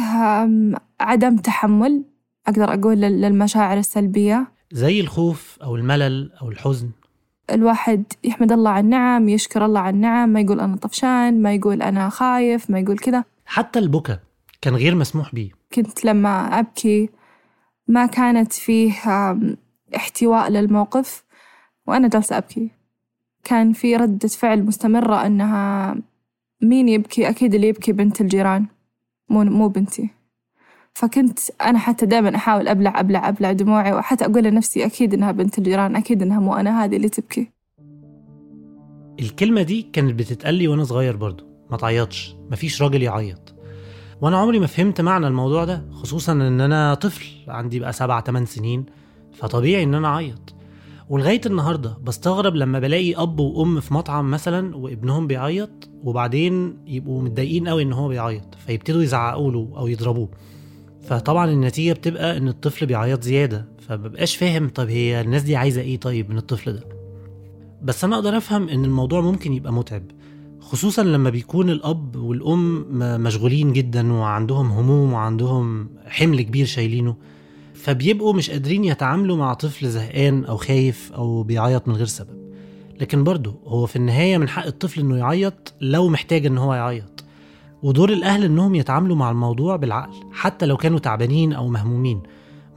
عدم 1.00 1.36
تحمل 1.38 2.04
أقدر 2.48 2.74
أقول 2.74 2.96
لل- 2.98 3.22
للمشاعر 3.22 3.78
السلبية. 3.78 4.48
زي 4.72 5.00
الخوف 5.02 5.58
أو 5.64 5.76
الملل 5.76 6.32
أو 6.42 6.50
الحزن. 6.50 6.90
الواحد 7.52 8.04
يحمد 8.24 8.52
الله 8.52 8.70
على 8.70 8.80
النعم 8.84 9.30
يشكر 9.30 9.66
الله 9.66 9.80
على 9.80 9.96
النعم 9.96 10.30
ما 10.30 10.40
يقول 10.42 10.60
أنا 10.60 10.76
طفشان 10.76 11.42
ما 11.42 11.54
يقول 11.54 11.82
أنا 11.82 12.10
خايف 12.10 12.70
ما 12.70 12.80
يقول 12.80 12.98
كذا 13.00 13.24
حتى 13.46 13.80
البكا 13.80 14.20
كان 14.62 14.76
غير 14.76 14.96
مسموح 14.96 15.36
بيه. 15.36 15.50
كنت 15.74 16.06
لما 16.06 16.60
أبكي 16.60 17.10
ما 17.88 18.06
كانت 18.06 18.54
فيه 18.54 18.92
احتواء 19.96 20.50
للموقف. 20.50 21.24
وأنا 21.88 22.08
جالسة 22.08 22.38
أبكي. 22.38 22.70
كان 23.44 23.74
في 23.74 23.96
ردة 23.96 24.28
فعل 24.28 24.64
مستمرة 24.64 25.26
أنها 25.26 25.96
مين 26.62 26.90
يبكي؟ 26.90 27.30
أكيد 27.30 27.56
اللي 27.56 27.68
يبكي 27.68 27.92
بنت 27.92 28.22
الجيران 28.22 28.66
مو 29.30 29.44
مو 29.44 29.68
بنتي. 29.68 30.10
فكنت 30.94 31.40
أنا 31.62 31.80
حتى 31.80 32.06
دائما 32.06 32.36
أحاول 32.36 32.68
أبلع 32.68 33.00
أبلع 33.00 33.30
أبلع 33.30 33.52
دموعي 33.52 33.94
وحتى 33.94 34.26
أقول 34.26 34.44
لنفسي 34.44 34.86
أكيد 34.86 35.14
إنها 35.14 35.32
بنت 35.32 35.58
الجيران 35.58 35.96
أكيد 35.96 36.22
إنها 36.22 36.40
مو 36.40 36.56
أنا 36.56 36.84
هذه 36.84 36.96
اللي 36.96 37.10
تبكي. 37.10 37.52
الكلمة 39.20 39.62
دي 39.62 39.82
كانت 39.94 40.20
بتتقال 40.20 40.54
لي 40.54 40.68
وأنا 40.68 40.84
صغير 40.84 41.16
برضو. 41.16 41.44
ما 41.72 41.78
تعيطش 41.78 42.36
مفيش 42.52 42.82
راجل 42.82 43.04
يعيط. 43.04 43.56
وأنا 44.22 44.38
عمري 44.38 44.60
ما 44.60 44.68
فهمت 44.68 45.02
معنى 45.02 45.28
الموضوع 45.28 45.66
ده 45.66 45.86
خصوصا 45.92 46.32
إن 46.32 46.62
أنا 46.62 46.94
طفل 46.94 47.26
عندي 47.48 47.80
بقى 47.80 47.94
سبع 47.94 48.20
تمن 48.20 48.46
سنين. 48.46 48.86
فطبيعي 49.40 49.84
إن 49.84 49.96
أنا 49.96 50.08
أعيط. 50.08 50.54
ولغاية 51.10 51.42
النهاردة 51.46 51.98
بستغرب 52.04 52.56
لما 52.56 52.80
بلاقي 52.80 53.16
أب 53.16 53.40
وأم 53.40 53.80
في 53.80 53.94
مطعم 53.94 54.32
مثلا 54.32 54.76
وابنهم 54.78 55.28
بيعيط 55.28 55.70
وبعدين 56.04 56.78
يبقوا 56.88 57.22
متضايقين 57.22 57.68
قوي 57.68 57.84
إن 57.84 57.94
هو 57.94 58.08
بيعيط 58.08 58.56
فيبتدوا 58.68 59.04
يزعقوا 59.04 59.52
له 59.52 59.70
أو 59.78 59.88
يضربوه. 59.88 60.30
فطبعا 61.04 61.52
النتيجة 61.52 61.94
بتبقى 61.94 62.38
إن 62.38 62.48
الطفل 62.48 62.86
بيعيط 62.86 63.24
زيادة 63.24 63.66
فمبقاش 63.80 64.36
فاهم 64.36 64.70
طب 64.70 64.90
هي 64.90 65.22
الناس 65.22 65.42
دي 65.44 65.56
عايزة 65.56 65.82
إيه 65.82 66.00
طيب 66.00 66.30
من 66.30 66.38
الطفل 66.38 66.74
ده؟ 66.74 66.84
بس 67.82 68.04
أنا 68.04 68.16
أقدر 68.16 68.38
أفهم 68.38 68.70
إن 68.70 68.86
الموضوع 68.86 69.22
ممكن 69.22 69.54
يبقى 69.54 69.74
متعب 69.74 70.04
خصوصا 70.60 71.04
لما 71.04 71.30
بيكون 71.30 71.70
الأب 71.70 72.16
والأم 72.16 72.76
م- 72.80 73.22
مشغولين 73.22 73.74
جدا 73.74 74.14
وعندهم 74.14 74.72
هموم 74.72 75.14
وعندهم 75.14 75.90
حمل 76.08 76.42
كبير 76.42 76.66
شايلينه. 76.66 77.16
فبيبقوا 77.80 78.34
مش 78.34 78.50
قادرين 78.50 78.84
يتعاملوا 78.84 79.38
مع 79.38 79.54
طفل 79.54 79.90
زهقان 79.90 80.46
أو 80.46 80.58
خايف 80.58 81.12
أو 81.14 81.44
بيعيط 81.44 81.88
من 81.88 81.96
غير 81.96 82.06
سبب. 82.06 82.54
لكن 83.00 83.24
برضه 83.24 83.60
هو 83.66 83.86
في 83.86 83.96
النهاية 83.96 84.38
من 84.38 84.50
حق 84.50 84.66
الطفل 84.66 85.00
إنه 85.00 85.18
يعيط 85.18 85.74
لو 85.82 86.08
محتاج 86.08 86.46
إن 86.46 86.58
هو 86.58 86.74
يعيط. 86.74 87.24
ودور 87.84 88.10
الأهل 88.10 88.44
إنهم 88.44 88.76
يتعاملوا 88.76 89.16
مع 89.16 89.32
الموضوع 89.32 89.76
بالعقل 89.76 90.14
حتى 90.32 90.66
لو 90.66 90.78
كانوا 90.78 91.00
تعبانين 91.00 91.54
أو 91.54 91.68
مهمومين. 91.68 92.24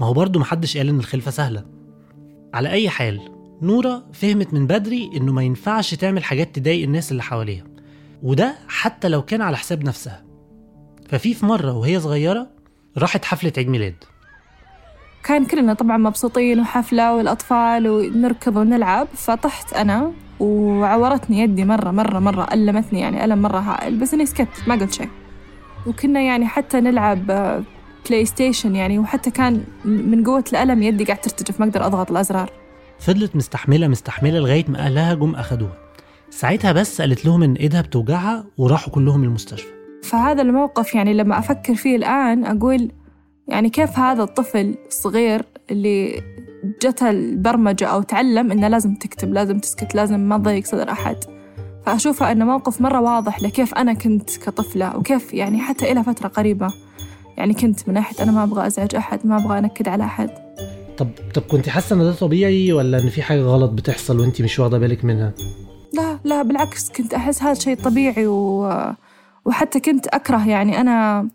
ما 0.00 0.06
هو 0.06 0.12
برضه 0.12 0.40
محدش 0.40 0.76
قال 0.76 0.88
إن 0.88 0.98
الخلفة 0.98 1.30
سهلة. 1.30 1.64
على 2.54 2.70
أي 2.70 2.88
حال 2.88 3.20
نورة 3.62 4.04
فهمت 4.12 4.54
من 4.54 4.66
بدري 4.66 5.10
إنه 5.16 5.32
ما 5.32 5.42
ينفعش 5.42 5.94
تعمل 5.94 6.24
حاجات 6.24 6.58
تضايق 6.58 6.82
الناس 6.82 7.12
اللي 7.12 7.22
حواليها. 7.22 7.64
وده 8.22 8.54
حتى 8.68 9.08
لو 9.08 9.22
كان 9.22 9.42
على 9.42 9.56
حساب 9.56 9.84
نفسها. 9.84 10.24
ففي 11.08 11.34
في 11.34 11.46
مرة 11.46 11.72
وهي 11.72 12.00
صغيرة 12.00 12.50
راحت 12.98 13.24
حفلة 13.24 13.52
عيد 13.56 13.68
ميلاد. 13.68 13.94
كان 15.24 15.44
كلنا 15.44 15.74
طبعا 15.74 15.96
مبسوطين 15.96 16.60
وحفلة 16.60 17.14
والأطفال 17.16 17.88
ونركض 17.88 18.56
ونلعب 18.56 19.08
فطحت 19.14 19.72
أنا 19.72 20.12
وعورتني 20.40 21.40
يدي 21.40 21.64
مرة 21.64 21.90
مرة 21.90 22.18
مرة 22.18 22.48
ألمتني 22.52 23.00
يعني 23.00 23.24
ألم 23.24 23.42
مرة 23.42 23.58
هائل. 23.58 23.98
بس 23.98 24.14
إني 24.14 24.26
سكت 24.26 24.48
ما 24.66 24.74
قلت 24.74 24.92
شيء. 24.92 25.08
وكنا 25.86 26.20
يعني 26.20 26.46
حتى 26.46 26.80
نلعب 26.80 27.30
آه، 27.30 27.62
PlayStation 28.08 28.76
يعني 28.76 28.98
وحتى 28.98 29.30
كان 29.30 29.64
من 29.84 30.24
قوة 30.24 30.44
الألم 30.52 30.82
يدي 30.82 31.04
قاعد 31.04 31.20
ترتجف 31.20 31.60
ما 31.60 31.66
أقدر 31.66 31.86
أضغط 31.86 32.10
الأزرار. 32.10 32.50
فضلت 32.98 33.36
مستحملة 33.36 33.88
مستحملة 33.88 34.38
لغاية 34.38 34.64
ما 34.68 34.78
أهلها 34.78 35.14
جم 35.14 35.34
أخدوها. 35.34 35.74
ساعتها 36.30 36.72
بس 36.72 37.00
قالت 37.00 37.24
لهم 37.24 37.42
إن 37.42 37.52
إيدها 37.54 37.80
بتوجعها 37.80 38.44
وراحوا 38.58 38.92
كلهم 38.92 39.24
المستشفى. 39.24 39.68
فهذا 40.02 40.42
الموقف 40.42 40.94
يعني 40.94 41.14
لما 41.14 41.38
أفكر 41.38 41.74
فيه 41.74 41.96
الآن 41.96 42.44
أقول 42.44 42.90
يعني 43.48 43.70
كيف 43.70 43.98
هذا 43.98 44.22
الطفل 44.22 44.74
الصغير 44.86 45.44
اللي 45.70 46.22
جته 46.82 47.10
البرمجة 47.10 47.86
أو 47.86 48.02
تعلم 48.02 48.52
إنه 48.52 48.68
لازم 48.68 48.94
تكتب 48.94 49.32
لازم 49.32 49.58
تسكت 49.58 49.94
لازم 49.94 50.20
ما 50.20 50.38
تضيق 50.38 50.64
صدر 50.64 50.90
أحد 50.90 51.16
فأشوفه 51.86 52.32
إنه 52.32 52.44
موقف 52.44 52.80
مرة 52.80 53.00
واضح 53.00 53.42
لكيف 53.42 53.74
أنا 53.74 53.92
كنت 53.92 54.36
كطفلة 54.36 54.96
وكيف 54.96 55.34
يعني 55.34 55.58
حتى 55.58 55.92
إلى 55.92 56.04
فترة 56.04 56.28
قريبة 56.28 56.68
يعني 57.36 57.54
كنت 57.54 57.88
من 57.88 57.94
ناحية 57.94 58.22
أنا 58.22 58.32
ما 58.32 58.42
أبغى 58.42 58.66
أزعج 58.66 58.94
أحد 58.94 59.26
ما 59.26 59.36
أبغى 59.36 59.58
أنكد 59.58 59.88
على 59.88 60.04
أحد 60.04 60.30
طب 60.98 61.08
طب 61.34 61.42
كنت 61.42 61.68
حاسة 61.68 61.96
إن 61.96 62.00
ده 62.00 62.12
طبيعي 62.12 62.72
ولا 62.72 62.98
إن 62.98 63.08
في 63.08 63.22
حاجة 63.22 63.40
غلط 63.40 63.70
بتحصل 63.70 64.20
وأنت 64.20 64.42
مش 64.42 64.58
واخدة 64.58 64.78
بالك 64.78 65.04
منها؟ 65.04 65.32
لا 65.92 66.18
لا 66.24 66.42
بالعكس 66.42 66.90
كنت 66.90 67.14
أحس 67.14 67.42
هذا 67.42 67.54
شيء 67.54 67.76
طبيعي 67.76 68.26
و... 68.26 68.72
وحتى 69.44 69.80
كنت 69.80 70.06
أكره 70.06 70.48
يعني 70.48 70.80
أنا 70.80 71.28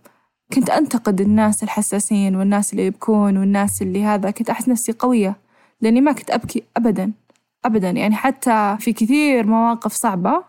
كنت 0.53 0.69
أنتقد 0.69 1.21
الناس 1.21 1.63
الحساسين 1.63 2.35
والناس 2.35 2.73
اللي 2.73 2.85
يبكون 2.85 3.37
والناس 3.37 3.81
اللي 3.81 4.03
هذا 4.03 4.31
كنت 4.31 4.49
أحس 4.49 4.69
نفسي 4.69 4.91
قوية 4.91 5.35
لأني 5.81 6.01
ما 6.01 6.11
كنت 6.11 6.31
أبكي 6.31 6.63
أبدا 6.77 7.11
أبدا. 7.65 7.89
يعني 7.89 8.15
حتى 8.15 8.77
في 8.79 8.93
كثير 8.93 9.45
مواقف 9.47 9.93
صعبة 9.93 10.43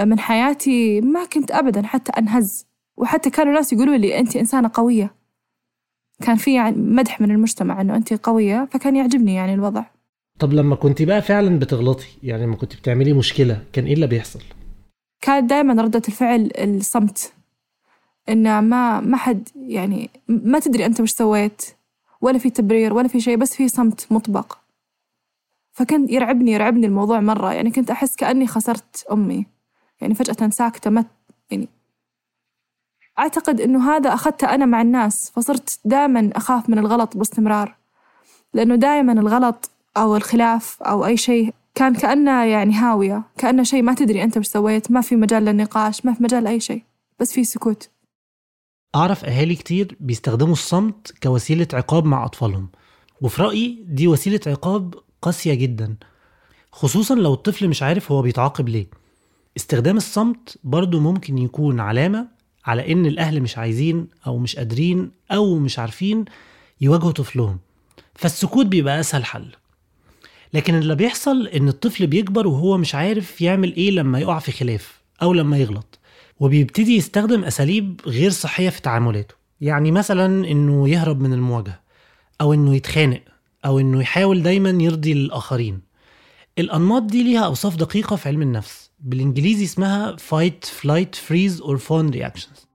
من 0.00 0.18
حياتي 0.18 1.00
ما 1.00 1.24
كنت 1.24 1.50
أبدا 1.50 1.82
حتى 1.82 2.12
أنهز. 2.12 2.66
وحتى 2.96 3.30
كانوا 3.30 3.52
ناس 3.52 3.72
يقولوا 3.72 3.96
لي 3.96 4.18
أنت 4.18 4.36
إنسانة 4.36 4.70
قوية. 4.74 5.14
كان 6.22 6.36
في 6.36 6.54
يعني 6.54 6.76
مدح 6.76 7.20
من 7.20 7.30
المجتمع 7.30 7.80
أنه 7.80 7.96
أنت 7.96 8.12
قوية 8.14 8.68
فكان 8.72 8.96
يعجبني 8.96 9.34
يعني 9.34 9.54
الوضع. 9.54 9.84
طب 10.38 10.52
لما 10.52 10.76
كنت 10.76 11.02
بقى 11.02 11.22
فعلا 11.22 11.58
بتغلطي 11.58 12.06
يعني 12.22 12.42
لما 12.42 12.56
كنت 12.56 12.76
بتعملي 12.76 13.12
مشكلة 13.12 13.62
كان 13.72 13.84
إيه 13.86 13.94
اللي 13.94 14.06
بيحصل؟ 14.06 14.40
كانت 15.20 15.50
دائما 15.50 15.82
ردة 15.82 16.02
الفعل 16.08 16.50
الصمت. 16.58 17.32
إن 18.28 18.58
ما 18.58 19.00
ما 19.00 19.16
حد 19.16 19.48
يعني 19.56 20.10
ما 20.28 20.58
تدري 20.58 20.86
أنت 20.86 21.00
وش 21.00 21.10
سويت 21.10 21.62
ولا 22.20 22.38
في 22.38 22.50
تبرير 22.50 22.94
ولا 22.94 23.08
في 23.08 23.20
شيء 23.20 23.36
بس 23.36 23.54
في 23.54 23.68
صمت 23.68 24.06
مطبق. 24.10 24.58
فكان 25.72 26.08
يرعبني 26.08 26.52
يرعبني 26.52 26.86
الموضوع 26.86 27.20
مرة. 27.20 27.52
يعني 27.52 27.70
كنت 27.70 27.90
أحس 27.90 28.16
كأني 28.16 28.46
خسرت 28.46 29.06
أمي. 29.12 29.46
يعني 30.00 30.14
فجأة 30.14 30.48
ساكتة 30.50 30.90
ما 30.90 31.04
يعني 31.50 31.68
أعتقد 33.18 33.60
إنه 33.60 33.90
هذا 33.90 34.14
أخذته 34.14 34.54
أنا 34.54 34.66
مع 34.66 34.82
الناس. 34.82 35.30
فصرت 35.30 35.80
دائما 35.84 36.30
أخاف 36.34 36.68
من 36.68 36.78
الغلط 36.78 37.16
باستمرار. 37.16 37.76
لأنه 38.54 38.74
دائما 38.74 39.12
الغلط 39.12 39.70
أو 39.96 40.16
الخلاف 40.16 40.82
أو 40.82 41.06
أي 41.06 41.16
شيء 41.16 41.54
كان 41.74 41.94
كأنه 41.94 42.44
يعني 42.44 42.74
هاوية. 42.74 43.22
كأنه 43.38 43.62
شيء 43.62 43.82
ما 43.82 43.94
تدري 43.94 44.22
أنت 44.22 44.38
وش 44.38 44.46
سويت. 44.46 44.90
ما 44.90 45.00
في 45.00 45.16
مجال 45.16 45.44
للنقاش 45.44 46.06
ما 46.06 46.14
في 46.14 46.22
مجال 46.22 46.44
لأي 46.44 46.60
شيء. 46.60 46.82
بس 47.20 47.32
في 47.32 47.44
سكوت. 47.44 47.88
أعرف 48.94 49.24
أهالي 49.24 49.54
كتير 49.54 49.96
بيستخدموا 50.00 50.52
الصمت 50.52 51.14
كوسيلة 51.22 51.68
عقاب 51.72 52.04
مع 52.04 52.24
أطفالهم 52.24 52.68
وفي 53.20 53.42
رأيي 53.42 53.84
دي 53.88 54.08
وسيلة 54.08 54.40
عقاب 54.46 54.94
قاسية 55.22 55.54
جدا 55.54 55.96
خصوصا 56.72 57.14
لو 57.14 57.34
الطفل 57.34 57.68
مش 57.68 57.82
عارف 57.82 58.12
هو 58.12 58.22
بيتعاقب 58.22 58.68
ليه. 58.68 58.86
استخدام 59.56 59.96
الصمت 59.96 60.58
برضو 60.64 61.00
ممكن 61.00 61.38
يكون 61.38 61.80
علامة 61.80 62.28
على 62.64 62.92
إن 62.92 63.06
الأهل 63.06 63.40
مش 63.40 63.58
عايزين 63.58 64.06
أو 64.26 64.38
مش 64.38 64.56
قادرين 64.56 65.10
أو 65.32 65.58
مش 65.58 65.78
عارفين 65.78 66.24
يواجهوا 66.80 67.12
طفلهم 67.12 67.58
فالسكوت 68.14 68.66
بيبقى 68.66 69.00
أسهل 69.00 69.24
حل. 69.24 69.46
لكن 70.54 70.74
اللي 70.74 70.94
بيحصل 70.94 71.46
إن 71.46 71.68
الطفل 71.68 72.06
بيكبر 72.06 72.46
وهو 72.46 72.76
مش 72.78 72.94
عارف 72.94 73.40
يعمل 73.40 73.74
إيه 73.76 73.90
لما 73.90 74.18
يقع 74.18 74.38
في 74.38 74.52
خلاف 74.52 75.00
أو 75.22 75.32
لما 75.32 75.58
يغلط. 75.58 75.98
وبيبتدي 76.42 76.96
يستخدم 76.96 77.44
أساليب 77.44 78.00
غير 78.06 78.30
صحية 78.30 78.68
في 78.68 78.82
تعاملاته. 78.82 79.34
يعني 79.60 79.90
مثلا 79.90 80.50
إنه 80.50 80.88
يهرب 80.88 81.20
من 81.20 81.32
المواجهة 81.32 81.80
أو 82.40 82.52
إنه 82.52 82.74
يتخانق 82.74 83.20
أو 83.64 83.78
إنه 83.78 84.00
يحاول 84.00 84.42
دايما 84.42 84.70
يرضي 84.70 85.12
الآخرين. 85.12 85.80
الأنماط 86.58 87.02
دي 87.02 87.22
ليها 87.22 87.40
أوصاف 87.40 87.76
دقيقة 87.76 88.16
في 88.16 88.28
علم 88.28 88.42
النفس. 88.42 88.90
بالإنجليزي 89.00 89.64
اسمها 89.64 90.16
fight, 90.16 90.66
flight, 90.66 91.16
freeze 91.28 91.62
or 91.62 91.76
fawn 91.78 92.14
reactions. 92.14 92.66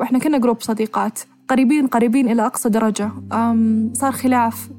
وإحنا 0.00 0.18
كنا 0.18 0.38
group 0.38 0.60
صديقات 0.60 1.20
قريبين 1.48 1.86
قريبين 1.86 2.32
إلى 2.32 2.46
أقصى 2.46 2.68
درجة. 2.68 3.12
أم 3.32 3.92
صار 3.94 4.12
خلاف 4.12 4.70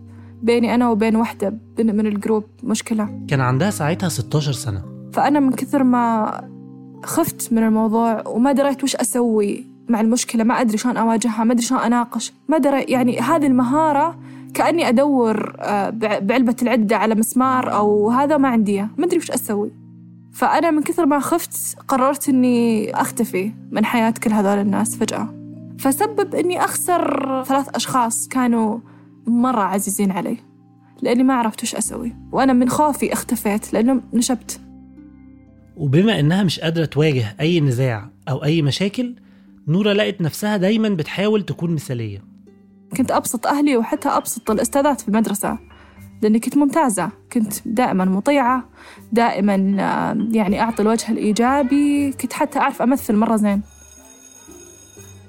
بيني 0.41 0.75
أنا 0.75 0.89
وبين 0.89 1.15
وحدة 1.15 1.57
من 1.79 1.95
من 1.95 2.07
ال 2.07 2.14
group 2.14 2.45
مشكلة. 2.63 3.25
كان 3.27 3.41
عندها 3.41 3.69
ساعتها 3.69 4.09
16 4.09 4.51
سنة. 4.51 5.09
فأنا 5.13 5.39
من 5.39 5.51
كثر 5.51 5.83
ما 5.83 6.50
خفت 7.03 7.53
من 7.53 7.63
الموضوع 7.63 8.27
وما 8.27 8.51
دريت 8.51 8.83
وش 8.83 8.95
أسوي 8.95 9.65
مع 9.89 10.01
المشكلة 10.01 10.43
ما 10.43 10.61
أدري 10.61 10.77
شلون 10.77 10.97
أواجهها 10.97 11.43
ما 11.43 11.53
أدري 11.53 11.63
شلون 11.65 11.81
أناقش. 11.81 12.33
ما 12.49 12.57
دري 12.57 12.81
يعني 12.81 13.19
هذه 13.19 13.47
المهارة 13.47 14.19
كأني 14.53 14.89
أدور 14.89 15.55
آه، 15.59 15.89
بع- 15.89 16.19
بعلبة 16.23 16.55
العدة 16.61 16.97
على 16.97 17.15
مسمار 17.15 17.73
أو 17.73 18.09
هذا 18.09 18.37
ما 18.37 18.47
عندي. 18.47 18.81
ما 18.81 19.05
أدري 19.05 19.17
وش 19.17 19.31
أسوي. 19.31 19.71
فأنا 20.33 20.71
من 20.71 20.81
كثر 20.81 21.05
ما 21.05 21.19
خفت 21.19 21.75
قررت 21.87 22.29
إني 22.29 22.91
أختفي 22.95 23.51
من 23.71 23.85
حياة 23.85 24.13
كل 24.23 24.31
هذول 24.33 24.57
الناس 24.57 24.95
فجأة. 24.95 25.27
فسبب 25.79 26.35
إني 26.35 26.63
أخسر 26.63 27.43
ثلاث 27.43 27.69
أشخاص 27.75 28.27
كانوا 28.27 28.77
مرة 29.27 29.61
عزيزين 29.61 30.11
علي 30.11 30.37
لأني 31.01 31.23
ما 31.23 31.33
عرفت 31.33 31.63
وش 31.63 31.75
أسوي. 31.75 32.15
وأنا 32.31 32.53
من 32.53 32.69
خوفي 32.69 33.13
اختفيت 33.13 33.73
لأنه 33.73 34.01
نشبت. 34.13 34.59
وبما 35.77 36.19
إنها 36.19 36.43
مش 36.43 36.59
قادرة 36.59 36.85
تواجه 36.85 37.35
أي 37.39 37.59
نزاع 37.59 38.09
أو 38.29 38.43
أي 38.43 38.61
مشاكل 38.61 39.15
نورة 39.67 39.93
لقت 39.93 40.21
نفسها 40.21 40.57
دايما 40.57 40.89
بتحاول 40.89 41.41
تكون 41.41 41.71
مثالية. 41.71 42.23
كنت 42.97 43.11
أبسط 43.11 43.47
أهلي 43.47 43.77
وحتى 43.77 44.09
أبسط 44.09 44.51
الأستاذات 44.51 45.01
في 45.01 45.07
المدرسة 45.07 45.57
لأني 46.21 46.39
كنت 46.39 46.57
ممتازة 46.57 47.09
كنت 47.33 47.53
دائما 47.65 48.05
مطيعة 48.05 48.69
دائما 49.11 49.55
يعني 50.31 50.61
أعطي 50.61 50.81
الوجه 50.81 51.11
الإيجابي 51.11 52.11
كنت 52.11 52.33
حتى 52.33 52.59
أعرف 52.59 52.81
أمثل 52.81 53.15
مرة 53.15 53.35
زين. 53.35 53.61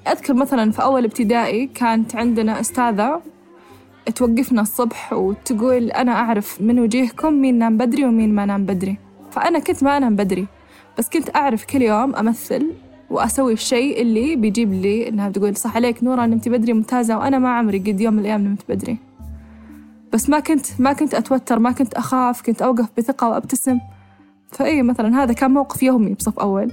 أذكر 0.07 0.33
مثلا 0.33 0.71
في 0.71 0.81
أول 0.83 1.03
ابتدائي 1.03 1.67
كانت 1.67 2.15
عندنا 2.15 2.59
أستاذة 2.59 3.21
توقفنا 4.15 4.61
الصبح 4.61 5.13
وتقول 5.13 5.91
أنا 5.91 6.11
أعرف 6.11 6.61
من 6.61 6.79
وجيهكم 6.79 7.33
مين 7.33 7.59
نام 7.59 7.77
بدري 7.77 8.05
ومين 8.05 8.35
ما 8.35 8.45
نام 8.45 8.65
بدري. 8.65 8.97
فأنا 9.33 9.59
كنت 9.59 9.83
ما 9.83 9.97
أنام 9.97 10.15
بدري 10.15 10.47
بس 10.97 11.09
كنت 11.09 11.35
أعرف 11.35 11.65
كل 11.65 11.81
يوم 11.81 12.15
أمثل 12.15 12.71
وأسوي 13.09 13.53
الشيء 13.53 14.01
اللي 14.01 14.35
بيجيب 14.35 14.73
لي 14.73 15.09
إنها 15.09 15.29
بتقول 15.29 15.55
صح 15.55 15.75
عليك 15.75 16.03
نورة 16.03 16.25
نمتي 16.25 16.49
بدري 16.49 16.73
ممتازة 16.73 17.17
وأنا 17.17 17.39
ما 17.39 17.49
عمري 17.49 17.79
قد 17.79 18.01
يوم 18.01 18.13
من 18.13 18.19
الأيام 18.19 18.41
نمت 18.41 18.61
بدري. 18.69 18.97
بس 20.13 20.29
ما 20.29 20.39
كنت 20.39 20.65
ما 20.79 20.93
كنت 20.93 21.13
أتوتر 21.13 21.59
ما 21.59 21.71
كنت 21.71 21.93
أخاف 21.93 22.41
كنت 22.41 22.61
أوقف 22.61 22.89
بثقة 22.97 23.29
وأبتسم. 23.29 23.79
فأي 24.51 24.83
مثلا 24.83 25.23
هذا 25.23 25.33
كان 25.33 25.51
موقف 25.51 25.83
يومي 25.83 26.13
بصف 26.13 26.39
أول. 26.39 26.71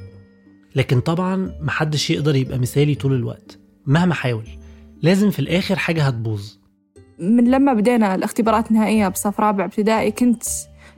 لكن 0.76 1.00
طبعا 1.00 1.52
محدش 1.62 2.11
يقدر 2.11 2.37
يبقى 2.37 2.59
مثالي 2.59 2.95
طول 2.95 3.12
الوقت 3.12 3.59
مهما 3.87 4.14
حاول. 4.14 4.45
لازم 5.02 5.31
في 5.31 5.38
الآخر 5.38 5.76
حاجة 5.76 6.02
هتبوظ. 6.02 6.43
من 7.19 7.50
لما 7.50 7.73
بدينا 7.73 8.14
الاختبارات 8.14 8.71
النهائية 8.71 9.09
بصف 9.09 9.40
رابع 9.40 9.64
ابتدائي 9.64 10.11
كنت 10.11 10.43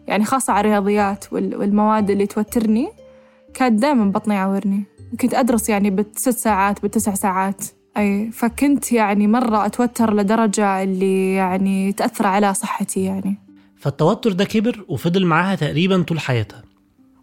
يعني 0.06 0.25
خاصة 0.25 0.52
على 0.52 0.61
الرياضيات 0.61 1.25
وال- 1.32 1.56
والمواد 1.56 2.11
اللي 2.11 2.26
توترني 2.26 2.88
كانت 3.54 3.82
دائما 3.82 4.04
بطني 4.04 4.35
يعورني. 4.35 4.85
وكنت 5.12 5.35
أدرس 5.35 5.68
يعني 5.68 5.90
بالست 5.90 6.28
ساعات 6.38 6.82
بالتسع 6.82 7.14
ساعات. 7.14 7.64
أي 7.97 8.30
فكنت 8.30 8.92
يعني 8.92 9.26
مرة 9.26 9.66
أتوتر 9.66 10.14
لدرجة 10.14 10.82
اللي 10.82 11.35
يعني 11.35 11.92
تأثر 11.92 12.26
على 12.26 12.54
صحتي 12.54 13.04
يعني. 13.04 13.38
فالتوتر 13.76 14.32
ده 14.32 14.44
كبر 14.44 14.85
وفضل 14.88 15.26
معاها 15.26 15.54
تقريبا 15.54 16.02
طول 16.02 16.21
حياتها. 16.21 16.62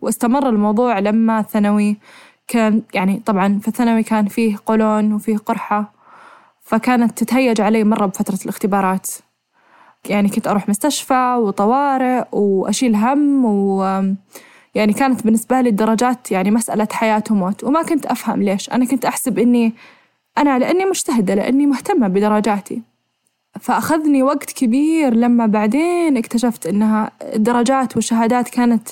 واستمر 0.01 0.49
الموضوع 0.49 0.99
لما 0.99 1.41
ثانوي 1.41 1.97
كان 2.47 2.81
يعني 2.93 3.21
طبعا 3.25 3.59
في 3.59 3.67
الثانوي 3.67 4.03
كان 4.03 4.27
فيه 4.27 4.55
قولون 4.65 5.13
وفيه 5.13 5.37
قرحة 5.37 5.93
فكانت 6.61 7.23
تتهيج 7.23 7.61
علي 7.61 7.83
مرة 7.83 8.05
بفترة 8.05 8.39
الاختبارات. 8.43 9.07
يعني 10.09 10.29
كنت 10.29 10.47
أروح 10.47 10.69
مستشفى 10.69 11.35
وطوارئ 11.39 12.23
وأشيل 12.31 12.95
هم 12.95 13.45
و 13.45 13.83
يعني 14.75 14.93
كانت 14.93 15.23
بالنسبة 15.23 15.61
لي 15.61 15.69
الدرجات 15.69 16.31
يعني 16.31 16.51
مسألة 16.51 16.87
حياة 16.91 17.23
وموت. 17.31 17.63
وما 17.63 17.83
كنت 17.83 18.05
أفهم 18.05 18.43
ليش. 18.43 18.69
أنا 18.69 18.85
كنت 18.85 19.05
أحسب 19.05 19.39
إني 19.39 19.73
أنا 20.37 20.59
لأني 20.59 20.85
مجتهدة 20.85 21.35
لأني 21.35 21.65
مهتمة 21.65 22.07
بدرجاتي. 22.07 22.81
فأخذني 23.59 24.23
وقت 24.23 24.51
كبير 24.51 25.13
لما 25.13 25.45
بعدين 25.45 26.17
اكتشفت 26.17 26.67
إنها 26.67 27.11
الدرجات 27.35 27.95
والشهادات 27.95 28.49
كانت 28.49 28.89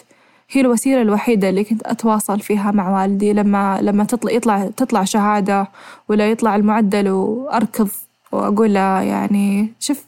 هي 0.50 0.62
الوسيلة 0.62 1.02
الوحيدة 1.02 1.50
اللي 1.50 1.64
كنت 1.64 1.84
أتواصل 1.84 2.40
فيها 2.40 2.72
مع 2.72 3.02
والدي. 3.02 3.34
لما 3.34 3.80
لما 3.82 4.04
تطلع 4.04 4.32
يطلع 4.32 4.68
تطلع 4.78 5.04
شهادة 5.04 5.68
ولا 6.10 6.32
يطلع 6.32 6.56
المعدل 6.56 7.10
وأركض 7.10 7.90
وأقول 8.32 8.74
له 8.74 9.02
يعني 9.02 9.74
أنا 9.82 10.07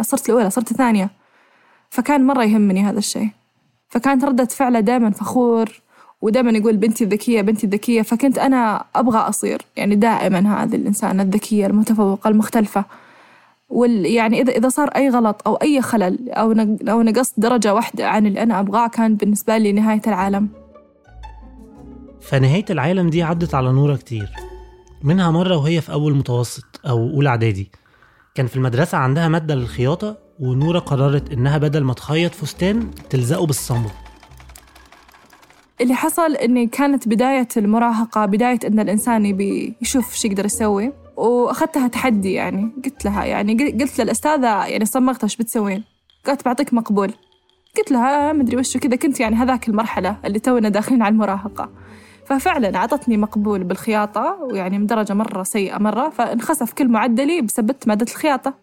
صرت 0.00 0.28
الأولى 0.30 0.50
صرت 0.50 0.70
الثانية 0.70 1.10
فكان 1.90 2.26
مرة 2.26 2.44
يهمني 2.44 2.82
هذا 2.84 2.98
الشيء. 2.98 3.28
فكانت 3.88 4.24
ردة 4.24 4.44
فعله 4.44 4.80
دائما 4.80 5.10
فخور 5.10 5.80
ودائما 6.22 6.50
يقول 6.50 6.76
بنتي 6.76 7.04
الذكية 7.04 7.40
بنتي 7.40 7.66
الذكية. 7.66 8.02
فكنت 8.02 8.38
أنا 8.38 8.84
أبغى 8.94 9.18
أصير 9.18 9.62
يعني 9.76 9.94
دائما 9.94 10.62
هذه 10.62 10.76
الإنسانة 10.76 11.22
الذكية 11.22 11.66
المتفوقة 11.66 12.28
المختلفة. 12.28 12.84
وال 13.68 14.06
يعني 14.06 14.40
إذا 14.40 14.52
إذا 14.52 14.68
صار 14.68 14.88
أي 14.88 15.08
غلط 15.08 15.42
أو 15.46 15.54
أي 15.54 15.82
خلل 15.82 16.30
أو 16.30 16.52
أو 16.88 17.02
نقصت 17.02 17.40
درجة 17.40 17.74
واحدة 17.74 18.08
عن 18.08 18.26
اللي 18.26 18.42
أنا 18.42 18.60
أبغاه 18.60 18.88
كان 18.88 19.14
بالنسبة 19.14 19.58
لي 19.58 19.72
نهاية 19.72 20.02
العالم. 20.06 20.48
فنهاية 22.20 22.64
العالم 22.70 23.10
دي 23.10 23.22
عدت 23.22 23.54
على 23.54 23.72
نورة 23.72 23.96
كتير. 23.96 24.30
منها 25.02 25.30
مرة 25.30 25.56
وهي 25.56 25.80
في 25.80 25.92
أول 25.92 26.16
متوسط 26.16 26.80
أو 26.86 27.10
أولى 27.10 27.28
إعدادي. 27.28 27.70
كان 28.34 28.46
في 28.46 28.56
المدرسة 28.56 28.98
عندها 28.98 29.28
مادة 29.28 29.54
للخياطة 29.54 30.18
ونورة 30.40 30.78
قررت 30.78 31.32
إنها 31.32 31.58
بدل 31.58 31.84
ما 31.84 31.94
تخيط 31.94 32.34
فستان 32.34 32.90
تلزقه 33.10 33.46
بالصمغ 33.46 33.90
اللي 35.80 35.94
حصل 35.94 36.34
إني 36.36 36.66
كانت 36.66 37.08
بداية 37.08 37.48
المراهقة 37.56 38.26
بداية 38.26 38.58
إن 38.66 38.80
الإنسان 38.80 39.26
يبي 39.26 39.74
يشوف 39.82 40.14
شو 40.14 40.28
يقدر 40.28 40.44
يسوي. 40.44 40.92
وأخذتها 41.16 41.88
تحدي 41.88 42.32
يعني 42.32 42.72
قلت 42.84 43.04
لها 43.04 43.24
يعني 43.24 43.54
قل- 43.54 43.80
قلت 43.80 44.00
للأستاذة 44.00 44.66
يعني 44.66 44.84
صمغتها 44.84 45.24
إيش 45.24 45.36
بتسوين؟ 45.36 45.84
قالت 46.26 46.44
بعطيك 46.44 46.74
مقبول. 46.74 47.12
قلت 47.76 47.90
لها 47.92 48.32
مدري 48.32 48.56
وشو 48.56 48.78
كذا 48.78 48.96
كنت 48.96 49.20
يعني 49.20 49.36
هذاك 49.36 49.68
المرحلة 49.68 50.16
اللي 50.24 50.38
تونا 50.38 50.68
داخلين 50.68 51.02
على 51.02 51.12
المراهقة. 51.12 51.70
ففعلا 52.30 52.76
أعطتني 52.76 53.16
مقبول 53.16 53.64
بالخياطة 53.64 54.38
ويعني 54.40 54.78
من 54.78 54.86
درجة 54.86 55.12
مرة 55.14 55.42
سيئة 55.42 55.78
مرة 55.78 56.08
فانخسف 56.08 56.72
كل 56.72 56.88
معدلي 56.88 57.40
بسبب 57.40 57.74
مادة 57.86 58.06
الخياطة. 58.10 58.54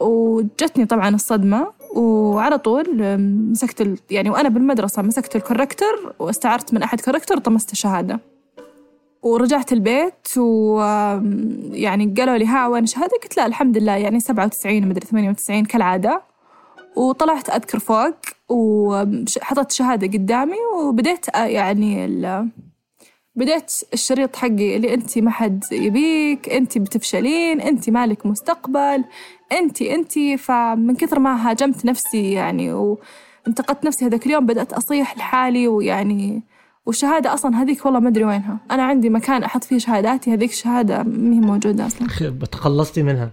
وجتني 0.00 0.86
طبعا 0.86 1.08
الصدمة 1.08 1.66
وعلى 1.96 2.58
طول 2.58 2.84
مسكت 3.50 3.80
ال... 3.80 3.98
يعني 4.10 4.30
وأنا 4.30 4.48
بالمدرسة 4.48 5.02
مسكت 5.02 5.36
ال 5.36 5.44
corrector 5.44 6.14
واستعرت 6.18 6.74
من 6.74 6.82
أحد 6.82 7.00
corrector 7.00 7.38
طمست 7.38 7.72
الشهادة 7.72 8.20
ورجعت 9.22 9.72
البيت 9.72 10.28
و 10.38 10.80
أم، 10.80 11.58
يعني 11.72 12.14
قالوا 12.18 12.36
لي 12.36 12.46
ها 12.46 12.66
وين 12.68 12.82
الشهادة 12.84 13.12
قلت 13.22 13.36
لا 13.36 13.46
الحمد 13.46 13.78
لله 13.78 13.92
يعني 13.96 14.20
97 14.20 14.88
مدري 14.88 15.06
98 15.06 15.64
كالعادة. 15.64 16.22
وطلعت 16.96 17.50
أذكر 17.50 17.78
فوق 17.78 18.14
وحطيت 18.48 19.70
الشهادة 19.70 20.06
قدامي 20.06 20.56
وبديت 20.76 21.26
يعني. 21.34 22.08
بديت 23.34 23.72
الشريط 23.92 24.36
حقي 24.36 24.76
اللي 24.76 24.94
انت 24.94 25.18
ما 25.18 25.30
حد 25.30 25.64
يبيك 25.72 26.48
انت 26.48 26.78
بتفشلين 26.78 27.60
انت 27.60 27.90
مالك 27.90 28.26
مستقبل 28.26 29.04
انت 29.52 29.82
انت 29.82 30.12
فمن 30.38 30.96
كثر 30.96 31.18
ما 31.18 31.50
هاجمت 31.50 31.84
نفسي 31.84 32.32
يعني 32.32 32.72
وانتقدت 32.72 33.84
نفسي 33.84 34.06
هذاك 34.06 34.26
اليوم 34.26 34.46
بدأت 34.46 34.72
أصيح 34.72 35.16
لحالي 35.16 35.68
ويعني 35.68 36.42
والشهادة 36.86 37.34
أصلا 37.34 37.62
هذيك 37.62 37.84
والله 37.86 38.00
ما 38.00 38.08
أدري 38.08 38.24
وينها. 38.24 38.58
أنا 38.70 38.82
عندي 38.82 39.10
مكان 39.10 39.42
أحط 39.42 39.64
فيه 39.64 39.78
شهاداتي 39.78 40.32
هذيك 40.34 40.50
الشهادة 40.50 41.02
ما 41.02 41.34
هي 41.34 41.40
موجودة 41.40 41.86
أصلا. 41.86 42.08
تخلصتي 42.52 43.02
منها. 43.02 43.30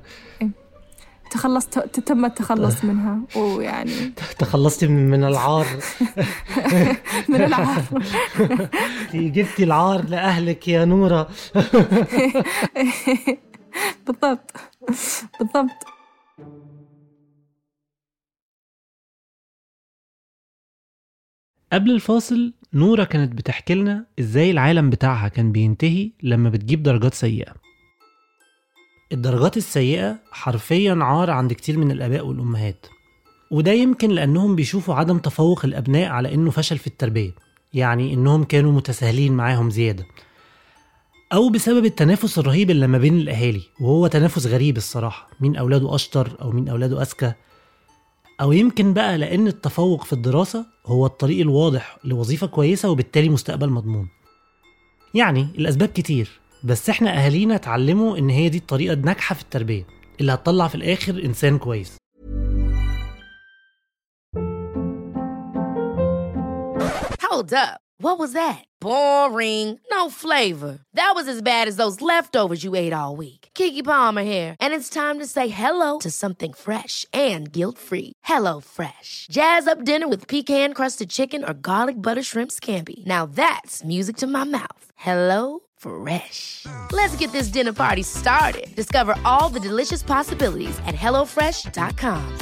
تخلصت 1.31 1.79
تم 1.79 2.25
التخلص 2.25 2.83
منها. 2.85 3.19
ويعني 3.35 4.09
تخلصتي 4.39 4.87
من 4.87 5.23
العار. 5.23 5.65
من 7.29 7.41
العار. 7.41 7.83
جبتي 9.13 9.63
العار 9.63 10.05
لأهلك 10.09 10.67
يا 10.67 10.85
نورة. 10.85 11.29
بالضبط. 14.07 14.51
بالضبط. 15.39 15.85
قبل 21.73 21.91
الفاصل 21.91 22.53
نورة 22.73 23.03
كانت 23.03 23.33
بتحكي 23.33 23.73
لنا 23.75 24.05
إزاي 24.19 24.51
العالم 24.51 24.89
بتاعها 24.89 25.27
كان 25.27 25.51
بينتهي 25.51 26.11
لما 26.23 26.49
بتجيب 26.49 26.83
درجات 26.83 27.13
سيئة. 27.13 27.53
الدرجات 29.11 29.57
السيئة 29.57 30.15
حرفيا 30.31 30.97
عار 31.01 31.29
عند 31.29 31.53
كتير 31.53 31.77
من 31.77 31.91
الآباء 31.91 32.25
والأمهات. 32.25 32.85
وده 33.51 33.71
يمكن 33.71 34.09
لأنهم 34.09 34.55
بيشوفوا 34.55 34.95
عدم 34.95 35.17
تفوق 35.17 35.65
الأبناء 35.65 36.09
على 36.09 36.33
إنه 36.33 36.51
فشل 36.51 36.77
في 36.77 36.87
التربية 36.87 37.31
يعني 37.73 38.13
إنهم 38.13 38.43
كانوا 38.43 38.71
متساهلين 38.71 39.33
معاهم 39.33 39.69
زيادة. 39.69 40.05
أو 41.33 41.49
بسبب 41.49 41.85
التنافس 41.85 42.39
الرهيب 42.39 42.69
اللي 42.69 42.87
ما 42.87 42.97
بين 42.97 43.17
الأهالي 43.17 43.61
وهو 43.81 44.07
تنافس 44.07 44.47
غريب 44.47 44.77
الصراحة 44.77 45.29
مين 45.39 45.55
أولاده 45.55 45.95
أشطر 45.95 46.37
أو 46.41 46.51
مين 46.51 46.69
أولاده 46.69 47.01
أذكى. 47.01 47.33
أو 48.41 48.51
يمكن 48.51 48.93
بقى 48.93 49.17
لأن 49.17 49.47
التفوق 49.47 50.03
في 50.03 50.13
الدراسة 50.13 50.65
هو 50.85 51.05
الطريق 51.05 51.39
الواضح 51.39 51.97
لوظيفة 52.03 52.47
كويسة 52.47 52.89
وبالتالي 52.89 53.29
مستقبل 53.29 53.69
مضمون. 53.69 54.07
يعني 55.13 55.47
الأسباب 55.57 55.89
كتير. 55.89 56.39
بس 56.63 56.89
إحنا 56.89 57.09
أهالينا 57.25 57.55
اتعلموا 57.55 58.17
إن 58.17 58.29
هي 58.29 58.49
دي 58.49 58.57
الطريقة 58.57 58.93
الناجحة 58.93 59.35
في 59.35 59.41
التربية 59.41 59.87
اللي 60.21 60.33
هتطلع 60.33 60.67
في 60.67 60.75
الآخر 60.75 61.23
إنسان 61.25 61.57
كويس 61.57 61.97
Hold 67.21 67.53
up. 67.53 67.79
What 68.01 68.17
was 68.17 68.31
that? 68.33 68.63
Boring. 68.81 69.79
No 69.91 70.09
flavor. 70.09 70.79
That 70.93 71.11
was 71.15 71.27
as 71.27 71.41
bad 71.41 71.67
as 71.67 71.75
those 71.75 72.01
leftovers 72.01 72.63
you 72.63 72.75
ate 72.75 72.93
all 72.93 73.15
week. 73.15 73.49
Kiki 73.53 73.83
Palmer 73.83 74.23
here, 74.23 74.55
and 74.61 74.73
it's 74.73 74.89
time 74.89 75.19
to 75.19 75.25
say 75.25 75.47
hello 75.49 75.99
to 75.99 76.09
something 76.11 76.53
fresh 76.53 77.05
and 77.13 77.51
guilt-free. 77.51 78.13
Hello 78.23 78.59
Fresh. 78.59 79.27
Jazz 79.31 79.67
up 79.67 79.83
dinner 79.85 80.07
with 80.07 80.27
pecan-crusted 80.27 81.09
chicken 81.09 81.43
or 81.43 81.53
garlic 81.53 82.01
butter 82.01 82.23
shrimp 82.23 82.51
scampi. 82.51 83.05
Now 83.05 83.25
that's 83.25 83.83
music 83.83 84.17
to 84.17 84.27
my 84.27 84.43
mouth. 84.45 84.85
Hello 84.95 85.59
Fresh. 85.79 86.65
Let's 86.91 87.15
get 87.15 87.31
this 87.31 87.47
dinner 87.47 87.73
party 87.73 88.03
started. 88.03 88.67
Discover 88.75 89.15
all 89.25 89.49
the 89.49 89.59
delicious 89.59 90.03
possibilities 90.03 90.77
at 90.85 90.95
hellofresh.com. 90.95 92.37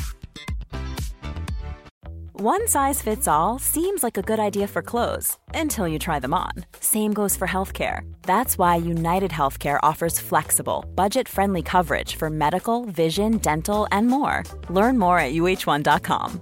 One 2.40 2.68
size 2.68 3.02
fits 3.02 3.28
all 3.28 3.58
seems 3.58 4.04
like 4.04 4.16
a 4.16 4.22
good 4.22 4.40
idea 4.40 4.68
for 4.68 4.84
clothes 4.84 5.40
until 5.56 5.88
you 5.88 5.98
try 5.98 6.20
them 6.20 6.36
on. 6.36 6.52
Same 6.80 7.12
goes 7.12 7.36
for 7.36 7.48
healthcare. 7.48 8.02
That's 8.22 8.60
why 8.60 8.76
United 8.76 9.32
Healthcare 9.32 9.80
offers 9.82 10.20
flexible, 10.20 10.86
budget 10.94 11.28
friendly 11.28 11.64
coverage 11.64 12.16
for 12.16 12.30
medical, 12.30 12.86
vision, 12.86 13.38
dental, 13.38 13.88
and 13.92 14.08
more. 14.08 14.44
Learn 14.70 15.00
more 15.00 15.20
at 15.20 15.34
uh1.com. 15.34 16.42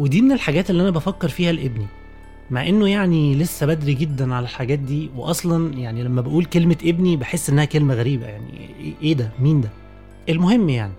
ودي 0.00 0.22
من 0.22 0.32
الحاجات 0.32 0.70
اللي 0.70 0.82
أنا 0.82 0.90
بفكر 0.90 1.28
فيها 1.28 1.52
لابني 1.52 1.86
مع 2.50 2.68
إنه 2.68 2.88
يعني 2.88 3.34
لسه 3.34 3.66
بدري 3.66 3.94
جدا 3.94 4.34
على 4.34 4.44
الحاجات 4.44 4.78
دي 4.78 5.10
واصلا 5.16 5.74
يعني 5.74 6.02
لما 6.02 6.20
بقول 6.20 6.44
كلمة 6.44 6.76
ابني 6.84 7.16
بحس 7.16 7.50
إنها 7.50 7.64
كلمة 7.64 7.94
غريبة 7.94 8.26
يعني 8.26 8.48
إيه- 8.50 9.02
إيه 9.02 9.14
ده؟ 9.14 9.30
مين 9.40 9.60
ده؟ 9.60 9.68
المهم 10.28 10.68
يعني 10.68 10.92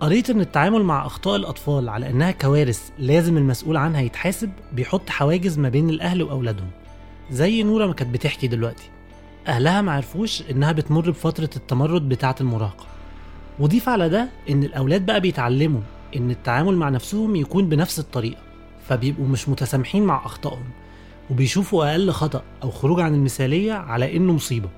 قريت 0.00 0.30
إن 0.30 0.40
التعامل 0.40 0.82
مع 0.82 1.06
أخطاء 1.06 1.36
الأطفال 1.36 1.88
على 1.88 2.10
إنها 2.10 2.30
كوارث 2.30 2.90
لازم 2.98 3.36
المسؤول 3.36 3.76
عنها 3.76 4.00
يتحاسب 4.00 4.50
بيحط 4.72 5.10
حواجز 5.10 5.58
ما 5.58 5.68
بين 5.68 5.90
الأهل 5.90 6.22
وأولادهم 6.22 6.70
زي 7.30 7.62
نورة 7.62 7.86
ما 7.86 7.92
كانت 7.92 8.14
بتحكي 8.14 8.46
دلوقتي. 8.46 8.90
أهلها 9.48 9.82
ما 9.82 9.92
عرفوش 9.92 10.42
إنها 10.50 10.72
بتمر 10.72 11.10
بفترة 11.10 11.50
التمرد 11.56 12.08
بتاعة 12.08 12.36
المراهقة. 12.40 12.86
وضيف 13.58 13.88
على 13.88 14.08
ده 14.08 14.28
إن 14.50 14.62
الأولاد 14.64 15.06
بقى 15.06 15.20
بيتعلموا 15.20 15.80
إن 16.16 16.30
التعامل 16.30 16.76
مع 16.76 16.88
نفسهم 16.88 17.36
يكون 17.36 17.68
بنفس 17.68 17.98
الطريقة. 17.98 18.43
فبيبقوا 18.88 19.26
مش 19.26 19.48
متسامحين 19.48 20.04
مع 20.04 20.26
أخطائهم 20.26 20.70
وبيشوفوا 21.30 21.90
أقل 21.90 22.10
خطأ 22.10 22.42
أو 22.62 22.70
خروج 22.70 23.00
عن 23.00 23.14
المثالية 23.14 23.72
على 23.72 24.16
إنه 24.16 24.32
مصيبة. 24.32 24.68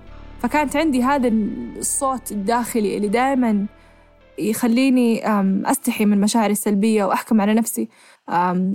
فكانت 0.41 0.77
عندي 0.77 1.03
هذا 1.03 1.29
الصوت 1.29 2.33
الداخلي 2.33 2.97
اللي 2.97 3.09
دائما 3.09 3.67
يخليني 4.39 5.27
أم، 5.27 5.67
أستحي 5.67 6.05
من 6.05 6.21
مشاعري 6.21 6.53
السلبية 6.53 7.05
وأحكم 7.05 7.41
على 7.41 7.55
نفسي. 7.55 7.89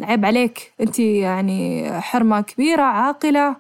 عيب 0.02 0.26
عليك 0.26 0.74
أنت 0.82 1.00
يعني 1.00 1.92
حرمة 2.02 2.42
كبيرة 2.42 2.82
عاقلة 2.82 3.56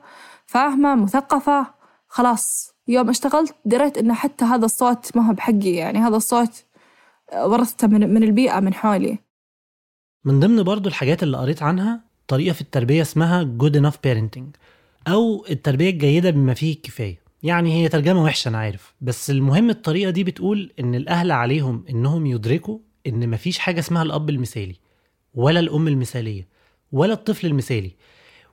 فاهمة 0.46 0.96
مثقفة. 0.96 1.68
خلاص 2.08 2.74
يوم 2.88 3.10
اشتغلت 3.10 3.56
دريت 3.66 3.98
إن 3.98 4.14
حتى 4.14 4.46
هذا 4.46 4.66
الصوت 4.66 5.18
ما 5.18 5.28
هو 5.30 5.34
بحقي 5.34 5.70
يعني 5.70 6.00
هذا 6.00 6.16
الصوت 6.16 6.66
ورثته 7.46 7.88
من 7.88 8.14
من 8.14 8.24
البيئة 8.24 8.60
من 8.60 8.74
حولي. 8.74 9.18
من 10.26 10.40
ضمن 10.40 10.64
برضو 10.64 10.90
الحاجات 10.90 11.24
اللي 11.24 11.38
قريت 11.38 11.64
عنها 11.64 12.02
طريقة 12.28 12.54
في 12.54 12.62
التربية 12.62 13.02
اسمها 13.02 13.58
good 13.62 13.74
enough 13.74 13.96
parenting 14.08 14.44
أو 15.08 15.46
التربية 15.50 15.90
الجيدة 15.90 16.30
بما 16.30 16.54
فيه 16.54 16.74
الكفاية 16.74 17.22
يعني 17.44 17.74
هي 17.74 17.90
ترجمة 17.90 18.24
وحشة 18.24 18.50
أنا 18.50 18.58
عارف. 18.58 18.94
بس 19.02 19.30
المهم 19.30 19.70
الطريقة 19.70 20.10
دي 20.12 20.24
بتقول 20.24 20.72
إن 20.80 20.96
الأهل 20.96 21.32
عليهم 21.32 21.86
إنهم 21.90 22.26
يدركوا 22.26 22.80
إن 23.08 23.30
مفيش 23.30 23.60
حاجة 23.60 23.80
اسمها 23.80 24.04
الأب 24.04 24.30
المثالي 24.30 24.76
ولا 25.34 25.60
الأم 25.60 25.88
المثالية 25.88 26.48
ولا 26.92 27.14
الطفل 27.14 27.48
المثالي. 27.48 27.92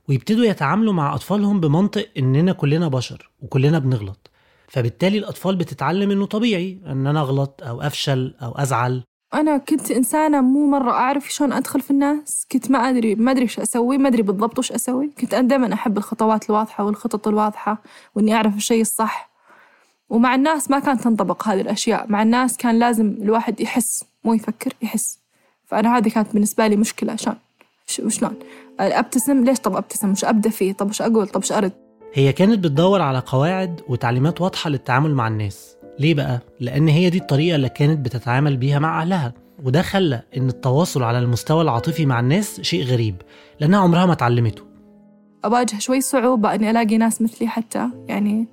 ويبتدوا 0.07 0.45
يتعاملوا 0.45 0.93
مع 0.93 1.15
أطفالهم 1.15 1.59
بمنطق 1.59 2.09
إننا 2.17 2.51
كلنا 2.51 2.87
بشر 2.87 3.29
وكلنا 3.41 3.79
بنغلط. 3.79 4.31
فبالتالي 4.67 5.17
الأطفال 5.17 5.55
بتتعلم 5.55 6.11
إنه 6.11 6.25
طبيعي 6.25 6.79
إن 6.85 7.07
أنا 7.07 7.19
أغلط 7.19 7.63
أو 7.63 7.81
أفشل 7.81 8.35
أو 8.41 8.51
أزعل. 8.51 9.03
أنا 9.33 9.57
كنت 9.57 9.91
إنسانة 9.91 10.41
مو 10.41 10.67
مرة 10.67 10.91
أعرف 10.91 11.33
شلون 11.33 11.53
أدخل 11.53 11.81
في 11.81 11.91
الناس. 11.91 12.47
كنت 12.51 12.71
ما 12.71 12.89
أدري 12.89 13.15
ما 13.15 13.31
أدري 13.31 13.43
وش 13.45 13.59
أسوي 13.59 13.97
ما 13.97 14.07
أدري 14.07 14.21
بالضبط 14.21 14.59
وش 14.59 14.71
أسوي. 14.71 15.11
كنت 15.21 15.33
أنا 15.33 15.47
دائما 15.47 15.73
أحب 15.73 15.97
الخطوات 15.97 16.49
الواضحة 16.49 16.83
والخطط 16.83 17.27
الواضحة 17.27 17.77
وإني 18.15 18.33
أعرف 18.35 18.55
الشيء 18.55 18.81
الصح. 18.81 19.29
ومع 20.09 20.35
الناس 20.35 20.71
ما 20.71 20.79
كانت 20.79 21.01
تنطبق 21.01 21.47
هذه 21.47 21.61
الأشياء. 21.61 22.05
مع 22.09 22.21
الناس 22.21 22.57
كان 22.57 22.79
لازم 22.79 23.15
الواحد 23.21 23.61
يحس 23.61 24.03
مو 24.23 24.33
يفكر 24.33 24.73
يحس. 24.81 25.19
فأنا 25.65 25.97
هذه 25.97 26.09
كانت 26.09 26.33
بالنسبة 26.33 26.67
لي 26.67 26.75
مشكلة. 26.75 27.15
شلون؟ 27.15 27.35
وشلون؟ 28.03 28.35
أبتسم 28.79 29.43
ليش 29.43 29.59
طب 29.59 29.75
أبتسم؟ 29.75 30.11
وش 30.11 30.25
أبدأ 30.25 30.49
فيه؟ 30.49 30.73
طب 30.73 30.89
وش 30.89 31.01
أقول؟ 31.01 31.27
طب 31.27 31.41
وش 31.41 31.51
أرد؟ 31.51 31.71
هي 32.13 32.33
كانت 32.33 32.59
بتدور 32.59 33.01
على 33.01 33.19
قواعد 33.25 33.81
وتعليمات 33.87 34.41
واضحة 34.41 34.69
للتعامل 34.69 35.15
مع 35.15 35.27
الناس. 35.27 35.75
ليه 35.99 36.13
بقى؟ 36.13 36.39
لأن 36.59 36.87
هي 36.87 37.09
دي 37.09 37.17
الطريقة 37.17 37.55
اللي 37.55 37.69
كانت 37.69 38.05
بتتعامل 38.05 38.57
بيها 38.57 38.79
مع 38.79 39.01
أهلها. 39.01 39.33
وده 39.63 39.81
خلى 39.81 40.21
إن 40.37 40.47
التواصل 40.49 41.03
على 41.03 41.19
المستوى 41.19 41.61
العاطفي 41.61 42.05
مع 42.05 42.19
الناس 42.19 42.61
شيء 42.61 42.83
غريب 42.83 43.15
لأنها 43.59 43.79
عمرها 43.79 44.05
ما 44.05 44.13
اتعلمته. 44.13 44.63
أواجه 45.45 45.79
شوي 45.79 46.01
صعوبة 46.01 46.55
إني 46.55 46.69
ألاقي 46.69 46.97
ناس 46.97 47.21
مثلي 47.21 47.47
حتى 47.47 47.89
يعني 48.07 48.47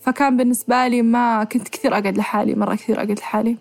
فكان 0.00 0.36
بالنسبة 0.36 0.86
لي 0.88 1.02
ما 1.02 1.44
كنت 1.44 1.68
كثير 1.68 1.92
أقعد 1.98 2.18
لحالي 2.18 2.54
مرة 2.54 2.74
كثير 2.74 2.96
أقعد 2.96 3.18
لحالي. 3.18 3.56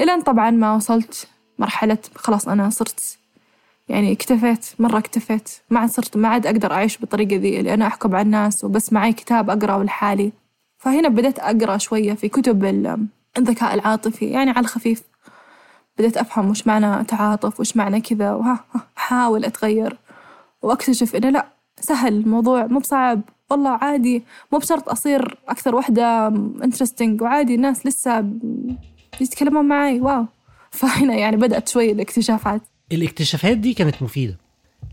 إلين 0.00 0.22
طبعا 0.22 0.50
ما 0.50 0.74
وصلت 0.74 1.28
مرحلة 1.58 1.98
خلاص 2.14 2.48
أنا 2.48 2.70
صرت 2.70 3.18
يعني 3.88 4.12
اكتفيت 4.12 4.66
مرة 4.78 4.98
اكتفيت. 4.98 5.50
ما 5.70 5.80
عاد 5.80 5.90
صرت 5.90 6.16
ما 6.16 6.28
عاد 6.28 6.46
أقدر 6.46 6.72
أعيش 6.72 6.98
بالطريقة 6.98 7.36
ذي 7.36 7.60
اللي 7.60 7.74
أنا 7.74 7.86
أحكم 7.86 8.14
على 8.14 8.22
الناس 8.26 8.64
وبس 8.64 8.92
معي 8.92 9.12
كتاب 9.12 9.50
أقرأه 9.50 9.82
لحالي. 9.84 10.32
فهنا 10.86 11.08
بدأت 11.08 11.38
أقرأ 11.38 11.78
شوية 11.78 12.14
في 12.14 12.28
كتب 12.28 12.64
الذكاء 13.38 13.74
العاطفي 13.74 14.24
يعني 14.24 14.50
على 14.50 14.60
الخفيف. 14.60 15.02
بدأت 15.98 16.16
أفهم 16.16 16.50
وش 16.50 16.66
معنى 16.66 17.04
تعاطف 17.04 17.60
وش 17.60 17.76
معنى 17.76 18.00
كذا 18.00 18.32
وها 18.32 18.64
أحاول 18.96 19.44
أتغير. 19.44 19.98
وأكتشف 20.62 21.16
إنه 21.16 21.30
لأ 21.30 21.46
سهل 21.80 22.12
الموضوع 22.12 22.66
مو 22.66 22.78
بصعب. 22.78 23.20
والله 23.50 23.70
عادي 23.70 24.24
مو 24.52 24.58
بشرط 24.58 24.88
أصير 24.88 25.38
أكثر 25.48 25.74
وحدة 25.74 26.26
interesting 26.64 27.22
وعادي 27.22 27.54
الناس 27.54 27.86
لسه 27.86 28.24
يتكلمون 29.20 29.64
معي 29.64 30.00
wow. 30.00 30.26
فهنا 30.70 31.14
يعني 31.14 31.36
بدأت 31.36 31.68
شوي 31.68 31.92
الاكتشافات. 31.92 32.62
الاكتشافات 32.92 33.56
دي 33.56 33.74
كانت 33.74 34.02
مفيدة 34.02 34.38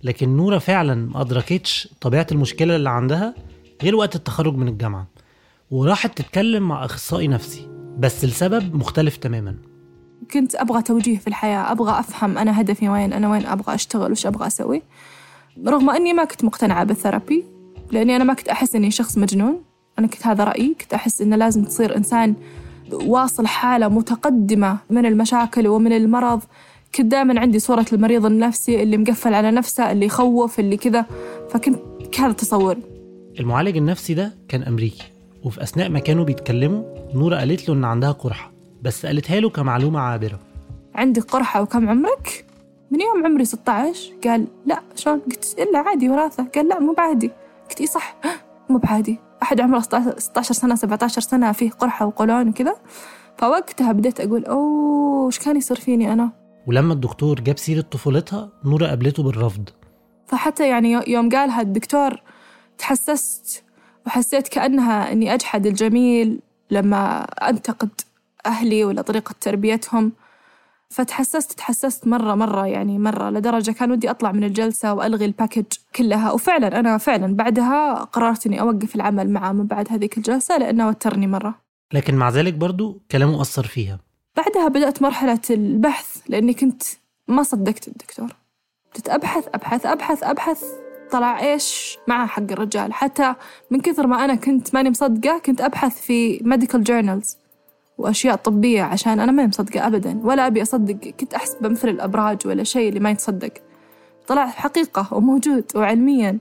لكن 0.03 0.37
نورة 0.37 0.57
فعلا 0.57 0.95
ما 0.95 1.21
أدركتش 1.21 1.89
طبيعة 2.01 2.27
المشكلة 2.31 2.75
اللي 2.75 2.89
عندها 2.89 3.35
غير 3.83 3.95
وقت 3.95 4.15
التخرج 4.15 4.55
من 4.55 4.67
الجامعة. 4.67 5.12
وراحت 5.73 6.17
تتكلم 6.17 6.67
مع 6.67 6.85
أخصائي 6.85 7.27
نفسي 7.27 7.67
بس 7.99 8.25
لسبب 8.25 8.75
مختلف 8.75 9.17
تماما. 9.17 9.55
كنت 10.31 10.55
أبغى 10.55 10.81
توجيه 10.81 11.17
في 11.17 11.27
الحياة 11.27 11.71
أبغى 11.71 11.99
أفهم 11.99 12.37
أنا 12.37 12.61
هدفي 12.61 12.89
وين 12.89 13.13
أنا 13.13 13.31
وين 13.31 13.45
أبغى 13.45 13.75
أشتغل 13.75 14.11
وش 14.11 14.25
أبغى 14.25 14.47
أسوي. 14.47 14.81
رغم 15.67 15.89
أني 15.89 16.13
ما 16.13 16.25
كنت 16.25 16.43
مقتنعة 16.43 16.83
بال 16.83 16.97
therapy 16.97 17.43
لأني 17.91 18.15
أنا 18.15 18.23
ما 18.23 18.33
كنت 18.33 18.47
أحس 18.47 18.75
إني 18.75 18.91
شخص 18.91 19.17
مجنون. 19.17 19.61
أنا 19.99 20.07
كنت 20.07 20.27
هذا 20.27 20.43
رأيي 20.43 20.75
كنت 20.81 20.93
أحس 20.93 21.21
إنه 21.21 21.35
لازم 21.35 21.63
تصير 21.63 21.97
إنسان 21.97 22.35
واصل 22.91 23.47
حالة 23.47 23.87
متقدمة 23.87 24.77
من 24.89 25.05
المشاكل 25.05 25.67
ومن 25.67 25.93
المرض. 25.93 26.41
كنت 26.95 27.05
دائما 27.05 27.39
عندي 27.39 27.59
صورة 27.59 27.85
المريض 27.93 28.25
النفسي 28.25 28.83
اللي 28.83 28.97
مقفل 28.97 29.33
على 29.33 29.51
نفسه 29.51 29.91
اللي 29.91 30.05
يخوف 30.05 30.59
اللي 30.59 30.77
كذا. 30.77 31.05
فكنت 31.49 31.79
هذا 32.19 32.31
تصوري 32.31 32.81
المعالج 33.39 33.77
النفسي 33.77 34.13
ده 34.13 34.33
كان 34.47 34.63
أمريكي. 34.63 35.12
وفي 35.43 35.63
أثناء 35.63 35.89
ما 35.89 35.99
كانوا 35.99 36.23
بيتكلموا 36.25 36.83
نورة 37.13 37.35
قالت 37.35 37.69
له 37.69 37.75
إن 37.75 37.85
عندها 37.85 38.11
قرحة 38.11 38.51
بس 38.81 39.05
قالتها 39.05 39.39
له 39.39 39.49
كمعلومة 39.49 39.99
عابرة. 39.99 40.39
عندي 40.95 41.19
قرحة 41.19 41.61
وكم 41.61 41.89
عمرك؟ 41.89 42.45
من 42.91 43.01
يوم 43.01 43.25
عمري 43.25 43.45
16 43.45 44.13
قال 44.23 44.47
لا 44.65 44.81
شلون؟ 44.95 45.19
قلت 45.19 45.55
إلا 45.59 45.79
عادي 45.79 46.09
وراثة. 46.09 46.47
قال 46.55 46.67
لا 46.67 46.79
مو 46.79 46.93
بعادي. 46.93 47.31
قلت 47.69 47.81
إي 47.81 47.87
صح. 47.87 48.15
مو 48.69 48.77
بعادي. 48.77 49.19
أحد 49.43 49.61
عمره 49.61 49.79
16 49.79 50.53
سنة 50.53 50.75
17 50.75 51.21
سنة 51.21 51.51
فيه 51.51 51.69
قرحة 51.69 52.05
وقولون 52.05 52.49
وكذا. 52.49 52.75
فوقتها 53.37 53.91
بديت 53.91 54.19
أقول 54.19 54.45
أوه 54.45 55.27
إيش 55.27 55.39
كان 55.39 55.57
يصير 55.57 55.79
فيني 55.79 56.13
أنا؟ 56.13 56.31
ولما 56.67 56.93
الدكتور 56.93 57.39
جاب 57.39 57.57
سيرة 57.57 57.81
طفولتها 57.81 58.49
نورة 58.65 58.87
قابلته 58.87 59.23
بالرفض. 59.23 59.69
فحتى 60.27 60.67
يعني 60.69 60.99
يوم 61.07 61.29
قالها 61.29 61.61
الدكتور 61.61 62.21
تحسست 62.77 63.63
وحسيت 64.07 64.47
كأنها 64.47 65.11
أني 65.11 65.33
أجحد 65.33 65.65
الجميل 65.65 66.39
لما 66.71 67.23
أنتقد 67.23 67.89
أهلي 68.45 68.85
ولا 68.85 69.01
طريقة 69.01 69.35
تربيتهم. 69.41 70.11
فتحسست 70.89 71.51
تحسست 71.51 72.07
مرة 72.07 72.35
مرة 72.35 72.67
يعني 72.67 72.99
مرة 72.99 73.29
لدرجة 73.29 73.71
كان 73.71 73.91
ودي 73.91 74.09
أطلع 74.09 74.31
من 74.31 74.43
الجلسة 74.43 74.93
وألغي 74.93 75.25
ال 75.25 75.30
package 75.30 75.65
كلها. 75.95 76.31
وفعلا 76.31 76.79
أنا 76.79 76.97
فعلا 76.97 77.35
بعدها 77.35 77.93
قررت 77.93 78.47
إني 78.47 78.61
أوقف 78.61 78.95
العمل 78.95 79.29
معه 79.29 79.51
من 79.51 79.67
بعد 79.67 79.87
هذيك 79.91 80.17
الجلسة 80.17 80.57
لأنه 80.57 80.87
وترني 80.87 81.27
مرة. 81.27 81.55
لكن 81.93 82.15
مع 82.15 82.29
ذلك 82.29 82.53
برضو 82.53 83.01
كلامه 83.11 83.41
أثر 83.41 83.67
فيها. 83.67 83.99
بعدها 84.37 84.67
بدأت 84.67 85.01
مرحلة 85.01 85.41
البحث 85.49 86.17
لأني 86.27 86.53
كنت 86.53 86.83
ما 87.27 87.43
صدقت 87.43 87.87
الدكتور. 87.87 88.35
بدأت 88.91 89.09
أبحث 89.09 89.47
أبحث 89.53 89.85
أبحث 89.85 90.23
أبحث. 90.23 90.82
طلع 91.13 91.39
إيش 91.39 91.97
مع 92.07 92.25
حق 92.25 92.51
الرجال. 92.51 92.93
حتى 92.93 93.33
من 93.71 93.81
كثر 93.81 94.07
ما 94.07 94.25
أنا 94.25 94.35
كنت 94.35 94.73
ماني 94.73 94.89
مصدقة 94.89 95.37
كنت 95.37 95.61
أبحث 95.61 96.01
في 96.01 96.39
medical 96.39 96.79
journals 96.89 97.37
وأشياء 97.97 98.35
طبية 98.35 98.83
عشان 98.83 99.19
أنا 99.19 99.31
ما 99.31 99.47
مصدقة 99.47 99.87
أبدا 99.87 100.19
ولا 100.23 100.47
أبي 100.47 100.61
أصدق. 100.61 101.09
كنت 101.19 101.33
أحسبه 101.33 101.69
مثل 101.69 101.89
الأبراج 101.89 102.47
ولا 102.47 102.63
شيء 102.63 102.89
اللي 102.89 102.99
ما 102.99 103.11
يتصدق. 103.11 103.53
طلع 104.27 104.47
حقيقة 104.47 105.07
وموجود 105.11 105.63
وعلميا. 105.75 106.39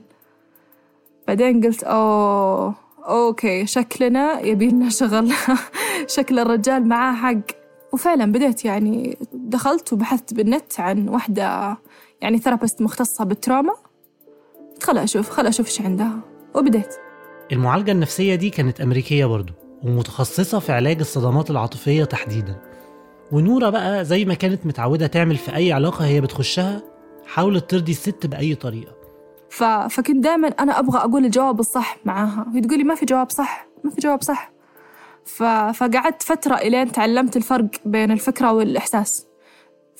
بعدين 1.27 1.61
قلت 1.65 1.83
أوه 1.83 2.75
okay 2.99 3.65
شكلنا 3.65 4.39
يبيلنا 4.39 4.89
شغل. 4.89 5.33
شكل 6.15 6.39
الرجال 6.39 6.87
معاه 6.87 7.13
حق. 7.13 7.63
وفعلا 7.93 8.31
بديت 8.31 8.65
يعني 8.65 9.17
دخلت 9.33 9.93
وبحثت 9.93 10.33
بالنت 10.33 10.79
عن 10.79 11.09
واحدة 11.09 11.77
يعني 12.21 12.37
therapist 12.37 12.81
مختصة 12.81 13.23
بال 13.25 13.37
trauma 13.37 13.73
خل 14.81 14.97
أشوف 14.97 15.29
خل 15.29 15.47
أشوف 15.47 15.67
إيش 15.67 15.81
عندها. 15.81 16.19
وبديت 16.55 16.95
المعالجة 17.51 17.91
النفسية 17.91 18.35
دي 18.35 18.49
كانت 18.49 18.81
أمريكية 18.81 19.25
برضو 19.25 19.53
ومتخصصة 19.83 20.59
في 20.59 20.71
علاج 20.71 20.99
الصدمات 20.99 21.51
العاطفية 21.51 22.03
تحديدا. 22.03 22.61
ونورة 23.31 23.69
بقى 23.69 24.05
زي 24.05 24.25
ما 24.25 24.33
كانت 24.33 24.65
متعودة 24.65 25.07
تعمل 25.07 25.35
في 25.35 25.55
أي 25.55 25.73
علاقة 25.73 26.05
هي 26.05 26.21
بتخشها 26.21 26.81
حاولت 27.25 27.69
ترضي 27.69 27.91
الست 27.91 28.25
بأي 28.25 28.55
طريقة. 28.55 28.95
ف... 29.49 29.63
فكنت 29.63 30.23
دائما 30.23 30.47
أنا 30.47 30.79
أبغى 30.79 30.97
أقول 30.97 31.25
الجواب 31.25 31.59
الصح 31.59 31.97
معاها. 32.05 32.45
وهي 32.51 32.61
تقولي 32.61 32.83
ما 32.83 32.95
في 32.95 33.05
جواب 33.05 33.29
صح 33.31 33.67
ما 33.83 33.91
في 33.91 34.01
جواب 34.01 34.21
صح. 34.23 34.51
ف... 35.25 35.43
فقعدت 35.43 36.23
فترة 36.23 36.55
إلين 36.55 36.91
تعلمت 36.91 37.37
الفرق 37.37 37.67
بين 37.85 38.11
الفكرة 38.11 38.53
والإحساس. 38.53 39.27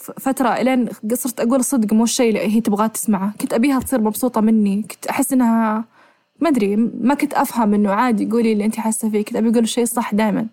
فترة 0.03 0.49
إلين 0.49 0.89
صرت 1.13 1.39
أقول 1.39 1.59
الصدق 1.59 1.93
مو 1.93 2.03
الشيء 2.03 2.29
اللي 2.29 2.55
هي 2.55 2.61
تبغاه 2.61 2.87
تسمعه. 2.87 3.33
كنت 3.41 3.53
أبيها 3.53 3.79
تصير 3.79 4.01
مبسوطة 4.01 4.41
مني. 4.41 4.81
كنت 4.81 5.07
أحس 5.07 5.33
إنها 5.33 5.85
ما 6.39 6.49
أدري 6.49 6.75
ما 6.75 7.13
كنت 7.13 7.33
أفهم 7.33 7.73
إنه 7.73 7.91
عادي 7.91 8.29
قولي 8.31 8.53
اللي 8.53 8.65
أنت 8.65 8.79
حاسة 8.79 9.09
فيه. 9.09 9.25
كنت 9.25 9.35
أبي 9.35 9.49
أقول 9.49 9.63
الشيء 9.63 9.83
الصح 9.83 10.15
دائما 10.15 10.47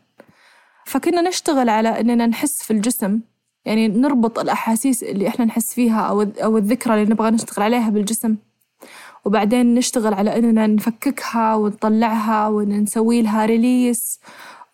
فكنا 0.87 1.21
نشتغل 1.21 1.69
على 1.69 2.01
إننا 2.01 2.27
نحس 2.27 2.63
في 2.63 2.71
الجسم. 2.71 3.21
يعني 3.65 3.89
نربط 3.89 4.39
الأحاسيس 4.39 5.03
اللي 5.03 5.29
إحنا 5.29 5.45
نحس 5.45 5.75
فيها 5.75 6.01
أو 6.01 6.23
أو 6.23 6.59
الذكرى 6.59 6.95
اللي 6.95 7.13
نبغى 7.15 7.31
نشتغل 7.31 7.65
عليها 7.65 7.91
بالجسم. 7.91 8.37
وبعدين 9.25 9.75
نشتغل 9.75 10.15
على 10.15 10.39
إننا 10.39 10.67
نفككها 10.67 11.55
ونطلعها 11.55 12.49
ونسوي 12.49 13.23
لها 13.23 13.47
ريليس 13.47 14.21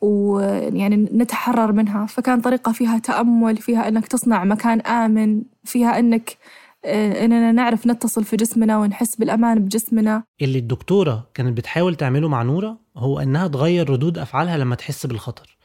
ويعني 0.01 0.97
نتحرر 0.97 1.73
منها. 1.73 2.07
فكان 2.07 2.41
طريقة 2.41 2.73
فيها 2.73 2.99
تأمل 2.99 3.57
فيها 3.57 3.89
إنك 3.89 4.07
تصنع 4.07 4.45
مكان 4.45 4.81
آمن 4.81 5.43
فيها 5.65 5.99
إنك 5.99 6.37
آه، 6.85 7.25
إننا 7.25 7.53
نعرف 7.53 7.87
نتصل 7.87 8.25
في 8.25 8.37
جسمنا 8.37 8.79
ونحس 8.79 9.17
بالأمان 9.17 9.65
بجسمنا. 9.65 10.23
اللي 10.43 10.59
الدكتورة 10.59 11.27
كانت 11.35 11.57
بتحاول 11.57 11.95
تعمله 11.95 12.29
مع 12.29 12.43
نورة 12.43 12.79
هو 12.97 13.21
إنها 13.21 13.49
تغير 13.49 13.91
ردود 13.91 14.19
أفعالها 14.19 14.57
لما 14.59 14.75
تحس 14.75 15.07
بالخطر. 15.07 15.57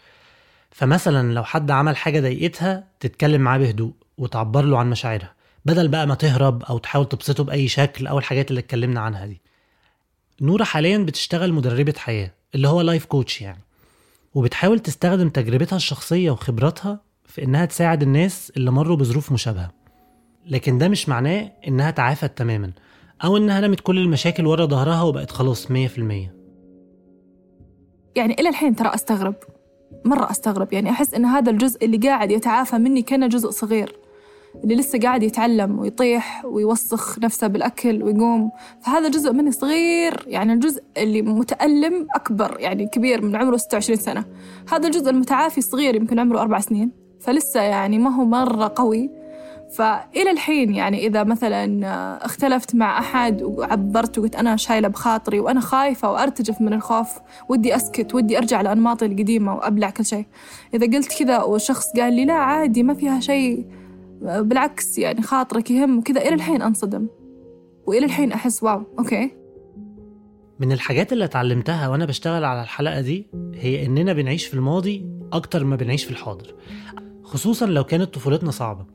فمثلا 0.72 1.34
لو 1.34 1.44
حد 1.44 1.72
عمل 1.72 1.98
حاجة 1.98 2.20
ضايقتها 2.20 2.88
تتكلم 3.00 3.42
معاه 3.42 3.58
بهدوء 3.58 3.92
وتعبر 4.18 4.66
له 4.66 4.78
عن 4.78 4.90
مشاعرها 4.90 5.34
بدل 5.66 5.88
بقى 5.88 6.08
ما 6.08 6.16
تهرب 6.16 6.64
أو 6.64 6.78
تحاول 6.78 7.06
تبسطه 7.10 7.44
بأي 7.44 7.68
شكل 7.68 8.08
أو 8.08 8.20
الحاجات 8.20 8.50
اللي 8.50 8.60
اتكلمنا 8.60 9.00
عنها 9.00 9.26
دي. 9.26 9.42
نورة 10.42 10.64
حاليا 10.64 10.98
بتشتغل 10.98 11.54
مدربة 11.54 11.94
حياة 11.98 12.32
اللي 12.56 12.68
هو 12.68 12.82
لايف 12.82 13.06
كوتش 13.06 13.42
يعني. 13.42 13.62
وبتحاول 14.34 14.80
تستخدم 14.80 15.30
تجربتها 15.30 15.76
الشخصية 15.76 16.32
وخبراتها 16.32 17.02
في 17.26 17.44
إنها 17.44 17.66
تساعد 17.66 18.02
الناس 18.02 18.52
اللي 18.58 18.72
مروا 18.72 18.98
بظروف 18.98 19.32
مشابهة. 19.32 19.72
لكن 20.46 20.78
ده 20.78 20.88
مش 20.88 21.10
معناه 21.10 21.52
إنها 21.68 21.92
تعافت 21.92 22.38
تماما 22.38 22.72
أو 23.24 23.38
إنها 23.38 23.60
رمت 23.60 23.80
كل 23.80 23.98
المشاكل 23.98 24.46
ورا 24.46 24.66
ظهرها 24.66 25.02
وبقت 25.02 25.32
خلاص 25.32 25.72
مية 25.72 25.88
في 25.88 25.98
المية. 25.98 26.36
يعني 28.16 28.34
إلى 28.34 28.50
الحين 28.50 28.76
ترى 28.76 28.96
أستغرب 28.96 29.36
مرة 30.06 30.32
أستغرب 30.32 30.74
يعني 30.74 30.90
أحس 30.90 31.14
إن 31.14 31.26
هذا 31.26 31.52
الجزء 31.52 31.86
اللي 31.86 31.98
قاعد 31.98 32.32
يتعافى 32.32 32.78
مني 32.78 33.02
كأنه 33.02 33.28
جزء 33.28 33.50
صغير. 33.50 33.96
اللي 34.64 34.76
لسه 34.76 35.00
قاعد 35.00 35.24
يتعلم 35.24 35.80
ويطيح 35.80 36.46
ويوسخ 36.46 37.20
نفسه 37.20 37.48
بالأكل 37.48 38.04
ويقوم. 38.04 38.52
فهذا 38.82 39.10
جزء 39.10 39.34
مني 39.34 39.52
صغير 39.52 40.24
يعني 40.28 40.54
الجزء 40.54 40.84
اللي 40.98 41.22
متألم 41.22 42.08
أكبر 42.16 42.58
يعني 42.60 42.88
كبير 42.88 43.26
من 43.26 43.36
عمره 43.36 43.58
26 43.58 44.00
سنة. 44.00 44.26
هذا 44.72 44.88
الجزء 44.88 45.10
المتعافي 45.10 45.62
صغير 45.62 45.96
يمكن 45.96 46.20
عمره 46.20 46.42
أربع 46.42 46.60
سنين. 46.60 46.92
فلسه 47.20 47.62
يعني 47.62 47.98
ما 47.98 48.16
هو 48.16 48.26
مرة 48.26 48.74
قوي. 48.76 49.22
فإلى 49.78 50.32
الحين 50.32 50.76
يعني 50.76 51.08
إذا 51.08 51.24
مثلا 51.24 51.86
اختلفت 52.26 52.76
مع 52.76 53.00
أحد 53.00 53.44
وعبرت 53.44 54.18
وقلت 54.18 54.36
أنا 54.36 54.56
شايلة 54.56 54.88
بخاطري 54.88 55.40
وأنا 55.40 55.60
خايفة 55.60 56.12
وأرتجف 56.12 56.62
من 56.62 56.74
الخوف 56.74 57.10
ودي 57.50 57.76
أسكت 57.76 58.16
ودي 58.16 58.38
أرجع 58.38 58.62
لأنماطي 58.62 59.06
القديمة 59.06 59.56
وأبلع 59.56 59.90
كل 59.90 60.06
شيء. 60.06 60.26
إذا 60.74 60.98
قلت 60.98 61.20
كذا 61.20 61.44
والشخص 61.44 61.88
قال 62.00 62.14
لي 62.14 62.26
لا 62.26 62.34
عادي 62.34 62.84
ما 62.84 62.94
فيها 62.94 63.20
شيء 63.20 63.66
بالعكس 64.22 64.98
يعني 64.98 65.22
خاطرك 65.22 65.72
يهم 65.72 65.98
وكذا. 65.98 66.22
إلى 66.22 66.36
الحين 66.36 66.62
أنصدم. 66.62 67.08
وإلى 67.88 68.06
الحين 68.06 68.32
أحس 68.32 68.64
wow 68.64 68.84
okay. 69.00 69.32
من 70.60 70.72
الحاجات 70.72 71.14
اللي 71.14 71.26
اتعلمتها 71.26 71.88
وأنا 71.88 72.06
بشتغل 72.06 72.44
على 72.44 72.62
الحلقة 72.62 73.02
دي 73.02 73.28
هي 73.54 73.86
إننا 73.86 74.14
بنعيش 74.14 74.46
في 74.46 74.54
الماضي 74.54 75.06
أكتر 75.34 75.64
ما 75.64 75.76
بنعيش 75.76 76.04
في 76.04 76.12
الحاضر. 76.12 76.56
خصوصا 77.24 77.66
لو 77.66 77.84
كانت 77.84 78.14
طفولتنا 78.14 78.52
صعبة. 78.52 78.86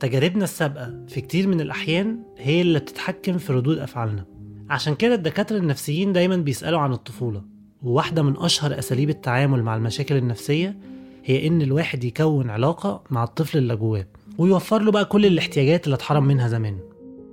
تجاربنا 0.00 0.44
السابقة 0.44 1.04
في 1.08 1.20
كتير 1.20 1.48
من 1.48 1.60
الأحيان 1.60 2.22
هي 2.36 2.60
اللي 2.60 2.78
بتتحكم 2.78 3.38
في 3.38 3.52
ردود 3.52 3.78
أفعالنا. 3.78 4.24
عشان 4.70 4.94
كده 4.94 5.14
الدكاترة 5.14 5.56
النفسيين 5.56 6.12
دايما 6.12 6.36
بيسألوا 6.36 6.80
عن 6.80 6.92
الطفولة. 6.92 7.42
وواحدة 7.82 8.22
من 8.22 8.36
أشهر 8.36 8.78
أساليب 8.78 9.10
التعامل 9.10 9.62
مع 9.62 9.76
المشاكل 9.76 10.16
النفسية 10.16 10.78
هي 11.24 11.46
إن 11.46 11.62
الواحد 11.62 12.04
يكون 12.04 12.50
علاقة 12.50 13.04
مع 13.10 13.24
الطفل 13.24 13.58
اللي 13.58 13.76
جواه. 13.76 14.06
ويوفر 14.38 14.82
له 14.82 14.90
بقى 14.92 15.04
كل 15.04 15.26
الاحتياجات 15.26 15.84
اللي 15.84 15.94
اتحرم 15.94 16.24
منها 16.24 16.48
زمان. 16.48 16.76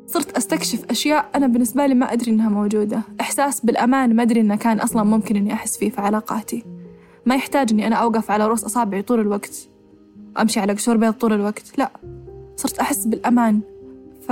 صرت 0.07 0.37
أستكشف 0.37 0.85
أشياء 0.89 1.29
أنا 1.35 1.47
بالنسبة 1.47 1.85
لي 1.85 1.93
ما 1.93 2.13
أدري 2.13 2.31
إنها 2.31 2.49
موجودة. 2.49 3.01
إحساس 3.21 3.65
بالأمان 3.65 4.15
ما 4.15 4.23
أدري 4.23 4.41
إنه 4.41 4.55
كان 4.55 4.79
أصلا 4.79 5.03
ممكن 5.03 5.35
إني 5.35 5.53
أحس 5.53 5.77
فيه 5.77 5.89
في 5.89 6.01
علاقاتي. 6.01 6.63
ما 7.25 7.35
يحتاج 7.35 7.71
إني 7.71 7.87
أنا 7.87 7.95
أوقف 7.95 8.31
على 8.31 8.47
رؤوس 8.47 8.63
أصابعي 8.63 9.01
طول 9.01 9.19
الوقت. 9.19 9.69
أمشي 10.41 10.59
على 10.59 10.73
قشور 10.73 10.97
بيض 10.97 11.13
طول 11.13 11.33
الوقت. 11.33 11.77
لا 11.77 11.91
صرت 12.55 12.79
أحس 12.79 13.05
بالأمان. 13.05 13.59
ف... 14.27 14.31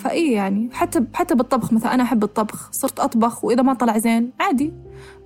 فإيه 0.00 0.34
يعني 0.34 0.68
حتى 0.72 1.04
حتى 1.14 1.34
بالطبخ 1.34 1.72
مثلا 1.72 1.94
أنا 1.94 2.02
أحب 2.02 2.24
الطبخ. 2.24 2.72
صرت 2.72 3.00
أطبخ 3.00 3.44
وإذا 3.44 3.62
ما 3.62 3.74
طلع 3.74 3.98
زين 3.98 4.30
عادي. 4.40 4.72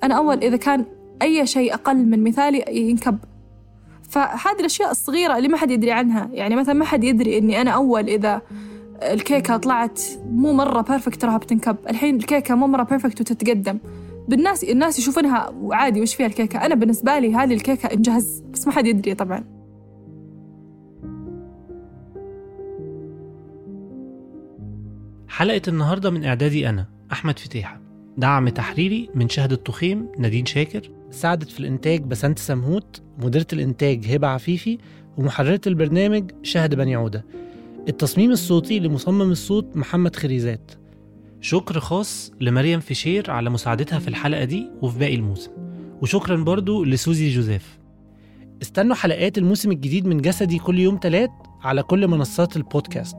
أنا 0.02 0.14
أول 0.14 0.38
إذا 0.38 0.56
كان 0.56 0.84
أي 1.22 1.46
شيء 1.46 1.74
أقل 1.74 1.96
من 1.96 2.24
مثالي 2.24 2.64
ينكب. 2.68 3.18
فهذه 4.08 4.60
الأشياء 4.60 4.90
الصغيرة 4.90 5.36
اللي 5.36 5.48
ما 5.48 5.56
حد 5.56 5.70
يدري 5.70 5.92
عنها. 5.92 6.28
يعني 6.32 6.56
مثلا 6.56 6.74
ما 6.74 6.84
حد 6.84 7.04
يدري 7.04 7.38
إني 7.38 7.60
أنا 7.60 7.70
أول 7.70 8.08
إذا 8.08 8.42
الكيكة 9.02 9.56
طلعت 9.56 10.00
مو 10.30 10.52
مرة 10.52 10.80
perfect 10.80 11.22
تراها 11.22 11.36
بتنكب. 11.36 11.76
الحين 11.90 12.16
الكيكة 12.16 12.54
مو 12.54 12.66
مرة 12.66 12.82
perfect 12.82 13.20
وتتقدم. 13.20 13.78
بالناس 14.28 14.64
الناس 14.64 14.98
يشوفونها 14.98 15.54
عادي 15.70 16.02
وش 16.02 16.14
فيها 16.14 16.26
الكيكة. 16.26 16.66
أنا 16.66 16.74
بالنسبة 16.74 17.18
لي 17.18 17.34
هذه 17.34 17.54
الكيكة 17.54 17.86
إنجاز 17.86 18.44
بس 18.52 18.66
ما 18.66 18.72
حد 18.72 18.86
يدري 18.86 19.14
طبعا. 19.14 19.44
حلقة 25.28 25.62
النهاردة 25.68 26.10
من 26.10 26.24
إعدادي 26.24 26.68
أنا 26.68 26.86
أحمد 27.12 27.38
فتيحة. 27.38 27.80
دعم 28.16 28.48
تحريري 28.48 29.10
من 29.14 29.28
شهد 29.28 29.52
التخيم 29.52 30.08
نادين 30.18 30.46
شاكر. 30.46 30.90
ساعدت 31.14 31.50
في 31.50 31.60
الإنتاج 31.60 32.02
بسنت 32.02 32.38
سمهوت 32.38 33.02
مديرة 33.18 33.46
الإنتاج 33.52 34.06
هبة 34.06 34.28
عفيفي 34.28 34.78
ومحررة 35.16 35.60
البرنامج 35.66 36.30
شهد 36.42 36.74
بني 36.74 36.94
عودة. 36.94 37.24
التصميم 37.88 38.30
الصوتي 38.30 38.78
لمصمم 38.78 39.30
الصوت 39.30 39.76
محمد 39.76 40.16
خريزات. 40.16 40.70
شكر 41.40 41.80
خاص 41.80 42.32
لمريم 42.40 42.80
فيشير 42.80 43.30
على 43.30 43.50
مساعدتها 43.50 43.98
في 43.98 44.08
الحلقة 44.08 44.44
دي 44.44 44.70
وفي 44.82 44.98
باقي 44.98 45.14
الموسم. 45.14 45.50
وشكرا 46.02 46.36
برضو 46.36 46.84
لسوزي 46.84 47.30
جوزيف. 47.30 47.78
استنوا 48.62 48.94
حلقات 48.94 49.38
الموسم 49.38 49.72
الجديد 49.72 50.06
من 50.06 50.16
جسدي 50.20 50.58
كل 50.58 50.78
يوم 50.78 50.96
تلات 50.96 51.30
على 51.62 51.82
كل 51.82 52.08
منصات 52.08 52.56
البودكاست. 52.56 53.16